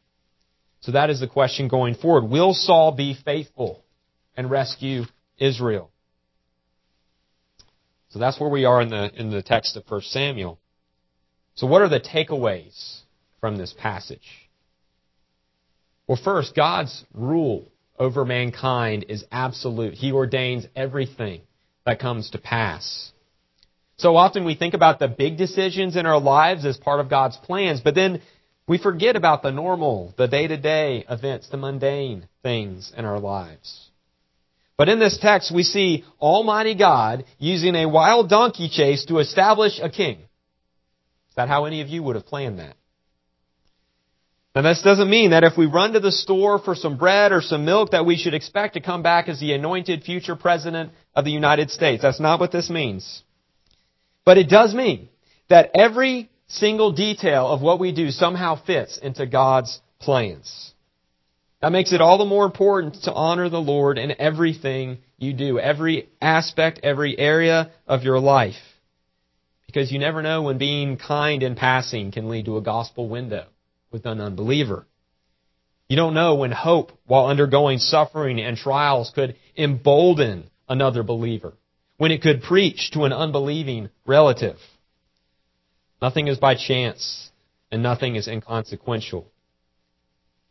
So 0.80 0.92
that 0.92 1.10
is 1.10 1.20
the 1.20 1.26
question 1.26 1.68
going 1.68 1.94
forward. 1.94 2.30
Will 2.30 2.54
Saul 2.54 2.92
be 2.92 3.16
faithful 3.24 3.84
and 4.36 4.50
rescue 4.50 5.04
Israel? 5.38 5.90
So 8.10 8.18
that's 8.18 8.40
where 8.40 8.48
we 8.48 8.64
are 8.64 8.80
in 8.80 8.88
the, 8.88 9.10
in 9.20 9.30
the 9.30 9.42
text 9.42 9.76
of 9.76 9.84
1 9.88 10.02
Samuel. 10.02 10.58
So 11.54 11.66
what 11.66 11.82
are 11.82 11.88
the 11.88 12.00
takeaways 12.00 13.00
from 13.40 13.56
this 13.56 13.74
passage? 13.76 14.48
Well, 16.06 16.18
first, 16.22 16.54
God's 16.54 17.04
rule 17.12 17.70
over 17.98 18.24
mankind 18.24 19.06
is 19.08 19.24
absolute. 19.30 19.94
He 19.94 20.12
ordains 20.12 20.66
everything 20.74 21.42
that 21.84 21.98
comes 21.98 22.30
to 22.30 22.38
pass. 22.38 23.12
So 23.96 24.16
often 24.16 24.44
we 24.44 24.54
think 24.54 24.74
about 24.74 25.00
the 25.00 25.08
big 25.08 25.36
decisions 25.36 25.96
in 25.96 26.06
our 26.06 26.20
lives 26.20 26.64
as 26.64 26.76
part 26.76 27.00
of 27.00 27.10
God's 27.10 27.36
plans, 27.36 27.80
but 27.80 27.94
then 27.94 28.22
we 28.68 28.78
forget 28.78 29.16
about 29.16 29.42
the 29.42 29.50
normal, 29.50 30.14
the 30.18 30.28
day 30.28 30.46
to 30.46 30.56
day 30.56 31.04
events, 31.08 31.48
the 31.48 31.56
mundane 31.56 32.28
things 32.42 32.92
in 32.96 33.04
our 33.04 33.18
lives. 33.18 33.88
But 34.76 34.88
in 34.88 35.00
this 35.00 35.18
text, 35.20 35.52
we 35.52 35.64
see 35.64 36.04
Almighty 36.20 36.76
God 36.76 37.24
using 37.38 37.74
a 37.74 37.88
wild 37.88 38.28
donkey 38.28 38.68
chase 38.68 39.06
to 39.06 39.18
establish 39.18 39.80
a 39.82 39.88
king. 39.88 40.18
Is 40.18 41.34
that 41.36 41.48
how 41.48 41.64
any 41.64 41.80
of 41.80 41.88
you 41.88 42.02
would 42.04 42.14
have 42.14 42.26
planned 42.26 42.60
that? 42.60 42.76
Now 44.54 44.62
this 44.62 44.82
doesn't 44.82 45.10
mean 45.10 45.30
that 45.30 45.44
if 45.44 45.56
we 45.56 45.66
run 45.66 45.92
to 45.92 46.00
the 46.00 46.12
store 46.12 46.58
for 46.58 46.74
some 46.74 46.98
bread 46.98 47.32
or 47.32 47.40
some 47.40 47.64
milk 47.64 47.92
that 47.92 48.06
we 48.06 48.16
should 48.16 48.34
expect 48.34 48.74
to 48.74 48.80
come 48.80 49.02
back 49.02 49.28
as 49.28 49.40
the 49.40 49.52
anointed 49.52 50.04
future 50.04 50.36
president 50.36 50.92
of 51.14 51.24
the 51.24 51.30
United 51.30 51.70
States. 51.70 52.02
That's 52.02 52.20
not 52.20 52.40
what 52.40 52.52
this 52.52 52.68
means. 52.68 53.22
But 54.24 54.36
it 54.36 54.48
does 54.48 54.74
mean 54.74 55.08
that 55.48 55.70
every 55.74 56.28
single 56.48 56.92
detail 56.92 57.46
of 57.46 57.60
what 57.60 57.78
we 57.78 57.92
do 57.92 58.10
somehow 58.10 58.56
fits 58.56 58.98
into 58.98 59.26
God's 59.26 59.80
plans. 60.00 60.72
That 61.60 61.72
makes 61.72 61.92
it 61.92 62.00
all 62.00 62.18
the 62.18 62.24
more 62.24 62.44
important 62.44 63.02
to 63.02 63.12
honor 63.12 63.48
the 63.48 63.60
Lord 63.60 63.98
in 63.98 64.20
everything 64.20 64.98
you 65.18 65.32
do, 65.32 65.58
every 65.58 66.08
aspect, 66.22 66.80
every 66.82 67.18
area 67.18 67.72
of 67.86 68.04
your 68.04 68.20
life. 68.20 68.54
Because 69.66 69.90
you 69.92 69.98
never 69.98 70.22
know 70.22 70.42
when 70.42 70.58
being 70.58 70.96
kind 70.96 71.42
in 71.42 71.56
passing 71.56 72.12
can 72.12 72.28
lead 72.28 72.46
to 72.46 72.56
a 72.56 72.62
gospel 72.62 73.08
window 73.08 73.46
with 73.90 74.06
an 74.06 74.20
unbeliever. 74.20 74.86
You 75.88 75.96
don't 75.96 76.14
know 76.14 76.36
when 76.36 76.52
hope, 76.52 76.92
while 77.06 77.26
undergoing 77.26 77.78
suffering 77.78 78.40
and 78.40 78.56
trials, 78.56 79.10
could 79.14 79.36
embolden 79.56 80.50
another 80.68 81.02
believer, 81.02 81.54
when 81.96 82.12
it 82.12 82.22
could 82.22 82.42
preach 82.42 82.92
to 82.92 83.04
an 83.04 83.12
unbelieving 83.12 83.88
relative. 84.06 84.58
Nothing 86.00 86.28
is 86.28 86.38
by 86.38 86.54
chance, 86.54 87.30
and 87.70 87.82
nothing 87.82 88.16
is 88.16 88.28
inconsequential. 88.28 89.26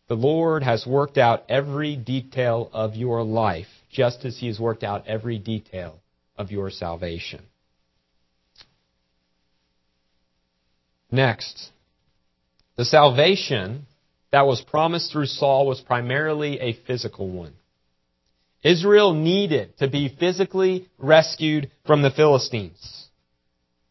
The 0.08 0.16
Lord 0.16 0.64
has 0.64 0.86
worked 0.86 1.18
out 1.18 1.44
every 1.50 1.96
detail 1.96 2.70
of 2.74 2.96
your 2.96 3.24
life, 3.24 3.68
just 3.90 4.26
as 4.26 4.38
He 4.38 4.48
has 4.48 4.60
worked 4.60 4.84
out 4.84 5.08
every 5.08 5.38
detail 5.38 6.00
of 6.38 6.52
your 6.52 6.70
salvation. 6.70 7.44
Next, 11.12 11.72
the 12.76 12.86
salvation 12.86 13.86
that 14.32 14.46
was 14.46 14.62
promised 14.62 15.12
through 15.12 15.26
Saul 15.28 15.66
was 15.66 15.80
primarily 15.80 16.60
a 16.60 16.74
physical 16.86 17.30
one. 17.30 17.54
Israel 18.64 19.14
needed 19.14 19.78
to 19.78 19.88
be 19.88 20.14
physically 20.20 20.88
rescued 20.98 21.72
from 21.86 22.02
the 22.02 22.12
Philistines. 22.12 23.07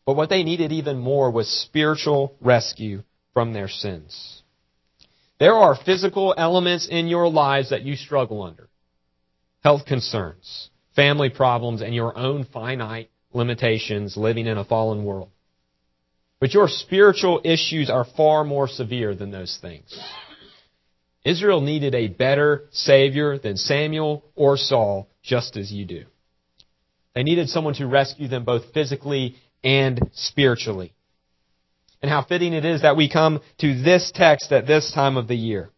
But 0.07 0.15
what 0.15 0.29
they 0.29 0.45
needed 0.45 0.71
even 0.71 0.99
more 0.99 1.31
was 1.33 1.49
spiritual 1.49 2.37
rescue 2.41 3.03
from 3.35 3.53
their 3.53 3.69
sins. 3.69 4.43
There 5.39 5.55
are 5.55 5.77
physical 5.77 6.35
elements 6.39 6.89
in 6.89 7.09
your 7.09 7.29
lives 7.29 7.71
that 7.71 7.83
you 7.83 7.97
struggle 7.97 8.43
under. 8.43 8.69
Health 9.63 9.85
concerns, 9.85 10.71
family 10.95 11.29
problems, 11.29 11.83
and 11.83 11.95
your 11.95 12.17
own 12.17 12.45
finite 12.45 13.11
limitations 13.35 14.17
living 14.17 14.47
in 14.47 14.57
a 14.57 14.65
fallen 14.65 15.05
world. 15.05 15.31
But 16.39 16.55
your 16.55 16.69
spiritual 16.69 17.41
issues 17.45 17.91
are 17.91 18.07
far 18.17 18.45
more 18.45 18.69
severe 18.69 19.15
than 19.15 19.33
those 19.33 19.59
things. 19.61 19.99
Israel 21.25 21.61
needed 21.61 21.95
a 21.95 22.07
better 22.07 22.67
Savior 22.71 23.39
than 23.39 23.57
Samuel 23.57 24.25
or 24.37 24.57
Saul, 24.57 25.09
just 25.23 25.57
as 25.57 25.73
you 25.73 25.85
do. 25.85 26.05
They 27.15 27.25
needed 27.25 27.49
someone 27.49 27.75
to 27.75 27.87
rescue 27.87 28.29
them 28.29 28.45
both 28.45 28.73
physically 28.73 29.37
and 29.67 30.11
spiritually. 30.15 30.95
And 32.01 32.11
how 32.11 32.23
fitting 32.23 32.53
it 32.53 32.65
is 32.65 32.83
that 32.83 32.97
we 32.97 33.11
come 33.11 33.41
to 33.59 33.83
this 33.83 34.13
text 34.15 34.53
at 34.53 34.67
this 34.67 34.93
time 34.93 35.17
of 35.17 35.29
the 35.29 35.37
year. 35.37 35.71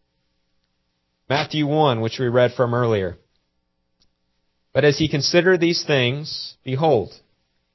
Matthew 1.29 1.65
1, 1.65 2.01
which 2.01 2.19
we 2.19 2.27
read 2.27 2.53
from 2.53 2.73
earlier. 2.73 3.17
But 4.73 4.85
as 4.85 4.97
he 4.97 5.09
considered 5.09 5.59
these 5.59 5.83
things, 5.83 6.55
behold, 6.63 7.13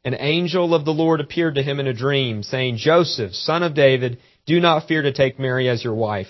an 0.05 0.15
angel 0.19 0.75
of 0.75 0.85
the 0.85 0.93
Lord 0.93 1.21
appeared 1.21 1.57
to 1.57 1.63
him 1.63 1.81
in 1.81 1.87
a 1.87 1.95
dream, 1.95 2.43
saying, 2.43 2.77
Joseph, 2.77 3.35
son 3.35 3.63
of 3.63 3.75
David, 3.75 4.19
do 4.47 4.61
not 4.61 4.87
fear 4.87 5.03
to 5.03 5.13
take 5.13 5.39
Mary 5.39 5.69
as 5.69 5.83
your 5.83 5.95
wife 5.95 6.29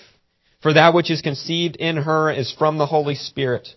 for 0.65 0.73
that 0.73 0.95
which 0.95 1.11
is 1.11 1.21
conceived 1.21 1.75
in 1.75 1.95
her 1.95 2.31
is 2.31 2.51
from 2.51 2.79
the 2.79 2.87
Holy 2.87 3.13
Spirit. 3.13 3.67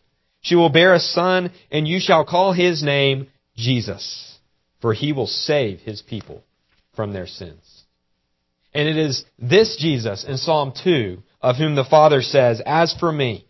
She 0.40 0.54
will 0.54 0.70
bear 0.70 0.94
a 0.94 0.98
son, 0.98 1.52
and 1.70 1.86
you 1.86 2.00
shall 2.00 2.24
call 2.24 2.54
his 2.54 2.82
name 2.82 3.26
Jesus, 3.56 4.37
for 4.80 4.92
he 4.92 5.12
will 5.12 5.26
save 5.26 5.80
his 5.80 6.02
people 6.02 6.44
from 6.94 7.12
their 7.12 7.26
sins. 7.26 7.84
And 8.74 8.88
it 8.88 8.96
is 8.96 9.24
this 9.38 9.76
Jesus 9.78 10.24
in 10.24 10.36
Psalm 10.36 10.72
2 10.84 11.22
of 11.40 11.56
whom 11.56 11.74
the 11.74 11.84
Father 11.84 12.22
says, 12.22 12.60
As 12.64 12.94
for 12.98 13.10
me, 13.10 13.46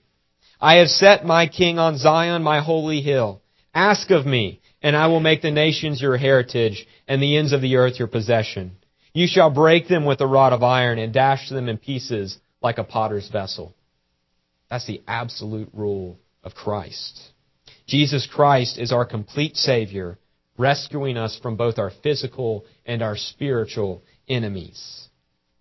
I 0.60 0.76
have 0.76 0.88
set 0.88 1.24
my 1.24 1.46
king 1.46 1.78
on 1.78 1.98
Zion, 1.98 2.42
my 2.42 2.60
holy 2.60 3.00
hill. 3.00 3.40
Ask 3.74 4.10
of 4.10 4.26
me, 4.26 4.60
and 4.82 4.96
I 4.96 5.06
will 5.06 5.20
make 5.20 5.42
the 5.42 5.50
nations 5.50 6.00
your 6.00 6.16
heritage, 6.16 6.86
and 7.06 7.22
the 7.22 7.36
ends 7.36 7.52
of 7.52 7.60
the 7.60 7.76
earth 7.76 7.98
your 7.98 8.08
possession. 8.08 8.72
You 9.12 9.26
shall 9.26 9.50
break 9.50 9.88
them 9.88 10.04
with 10.04 10.20
a 10.20 10.26
rod 10.26 10.52
of 10.52 10.62
iron, 10.62 10.98
and 10.98 11.12
dash 11.12 11.48
them 11.48 11.68
in 11.68 11.78
pieces 11.78 12.38
like 12.60 12.78
a 12.78 12.84
potter's 12.84 13.28
vessel. 13.28 13.74
That's 14.70 14.86
the 14.86 15.02
absolute 15.06 15.70
rule 15.72 16.18
of 16.42 16.54
Christ. 16.54 17.20
Jesus 17.86 18.28
Christ 18.30 18.78
is 18.78 18.92
our 18.92 19.06
complete 19.06 19.56
Savior, 19.56 20.18
rescuing 20.58 21.16
us 21.16 21.38
from 21.40 21.56
both 21.56 21.78
our 21.78 21.92
physical 22.02 22.66
and 22.84 23.00
our 23.00 23.16
spiritual 23.16 24.02
enemies. 24.28 25.08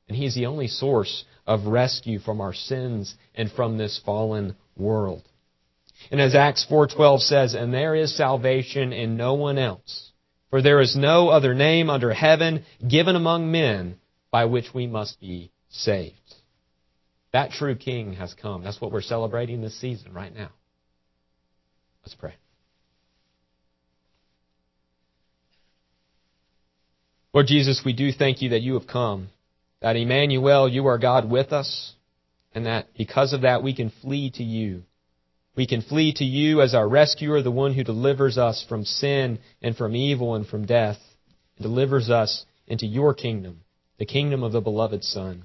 And 0.07 0.17
He 0.17 0.25
is 0.25 0.35
the 0.35 0.47
only 0.47 0.67
source 0.67 1.23
of 1.45 1.67
rescue 1.67 2.19
from 2.19 2.41
our 2.41 2.53
sins 2.53 3.15
and 3.35 3.51
from 3.51 3.77
this 3.77 4.01
fallen 4.05 4.55
world. 4.75 5.23
And 6.11 6.19
as 6.19 6.35
Acts 6.35 6.65
4:12 6.69 7.21
says, 7.21 7.53
and 7.53 7.73
there 7.73 7.95
is 7.95 8.15
salvation 8.15 8.91
in 8.93 9.17
no 9.17 9.35
one 9.35 9.57
else, 9.57 10.11
for 10.49 10.61
there 10.61 10.81
is 10.81 10.95
no 10.95 11.29
other 11.29 11.53
name 11.53 11.89
under 11.89 12.13
heaven 12.13 12.65
given 12.85 13.15
among 13.15 13.51
men 13.51 13.99
by 14.31 14.45
which 14.45 14.73
we 14.73 14.87
must 14.87 15.19
be 15.19 15.51
saved. 15.69 16.15
That 17.31 17.51
true 17.51 17.75
King 17.75 18.13
has 18.13 18.33
come. 18.33 18.63
That's 18.63 18.79
what 18.79 18.91
we're 18.91 19.01
celebrating 19.01 19.61
this 19.61 19.79
season 19.79 20.13
right 20.13 20.33
now. 20.33 20.49
Let's 22.03 22.15
pray. 22.15 22.35
Lord 27.37 27.45
Jesus, 27.45 27.83
we 27.85 27.93
do 27.93 28.11
thank 28.11 28.41
you 28.41 28.49
that 28.49 28.63
you 28.63 28.73
have 28.73 28.87
come, 28.87 29.29
that 29.79 29.95
Emmanuel, 29.95 30.67
you 30.67 30.87
are 30.87 30.97
God 30.97 31.29
with 31.29 31.53
us, 31.53 31.93
and 32.55 32.65
that 32.65 32.87
because 32.97 33.31
of 33.31 33.41
that 33.41 33.61
we 33.61 33.75
can 33.75 33.91
flee 34.01 34.31
to 34.31 34.43
you. 34.43 34.81
We 35.55 35.67
can 35.67 35.83
flee 35.83 36.13
to 36.13 36.23
you 36.23 36.63
as 36.63 36.73
our 36.73 36.89
rescuer, 36.89 37.43
the 37.43 37.51
one 37.51 37.75
who 37.75 37.83
delivers 37.83 38.39
us 38.39 38.65
from 38.67 38.85
sin 38.85 39.37
and 39.61 39.77
from 39.77 39.95
evil 39.95 40.33
and 40.33 40.47
from 40.47 40.65
death, 40.65 40.97
and 41.57 41.61
delivers 41.61 42.09
us 42.09 42.43
into 42.65 42.87
your 42.87 43.13
kingdom, 43.13 43.59
the 43.99 44.07
kingdom 44.07 44.41
of 44.41 44.51
the 44.51 44.59
beloved 44.59 45.03
Son. 45.03 45.43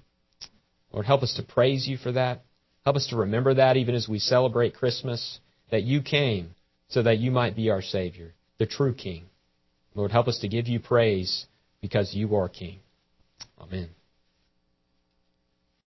Lord, 0.95 1.05
help 1.05 1.23
us 1.23 1.35
to 1.35 1.43
praise 1.43 1.87
you 1.87 1.99
for 1.99 2.13
that. 2.13 2.41
Help 2.87 2.97
us 2.97 3.09
to 3.09 3.17
remember 3.17 3.53
that 3.53 3.77
even 3.77 3.95
as 3.95 4.09
we 4.09 4.19
celebrate 4.19 4.77
Christmas, 4.77 5.41
that 5.71 5.83
you 5.83 6.01
came 6.01 6.55
so 6.89 7.03
that 7.03 7.19
you 7.19 7.31
might 7.31 7.55
be 7.55 7.69
our 7.69 7.83
Savior, 7.83 8.33
the 8.57 8.65
true 8.65 8.95
King. 8.95 9.27
Lord, 9.95 10.11
help 10.11 10.27
us 10.27 10.39
to 10.39 10.49
give 10.49 10.69
you 10.69 10.81
praise 10.81 11.45
because 11.83 12.15
you 12.15 12.35
are 12.35 12.49
King. 12.49 12.79
Amen. 13.61 13.91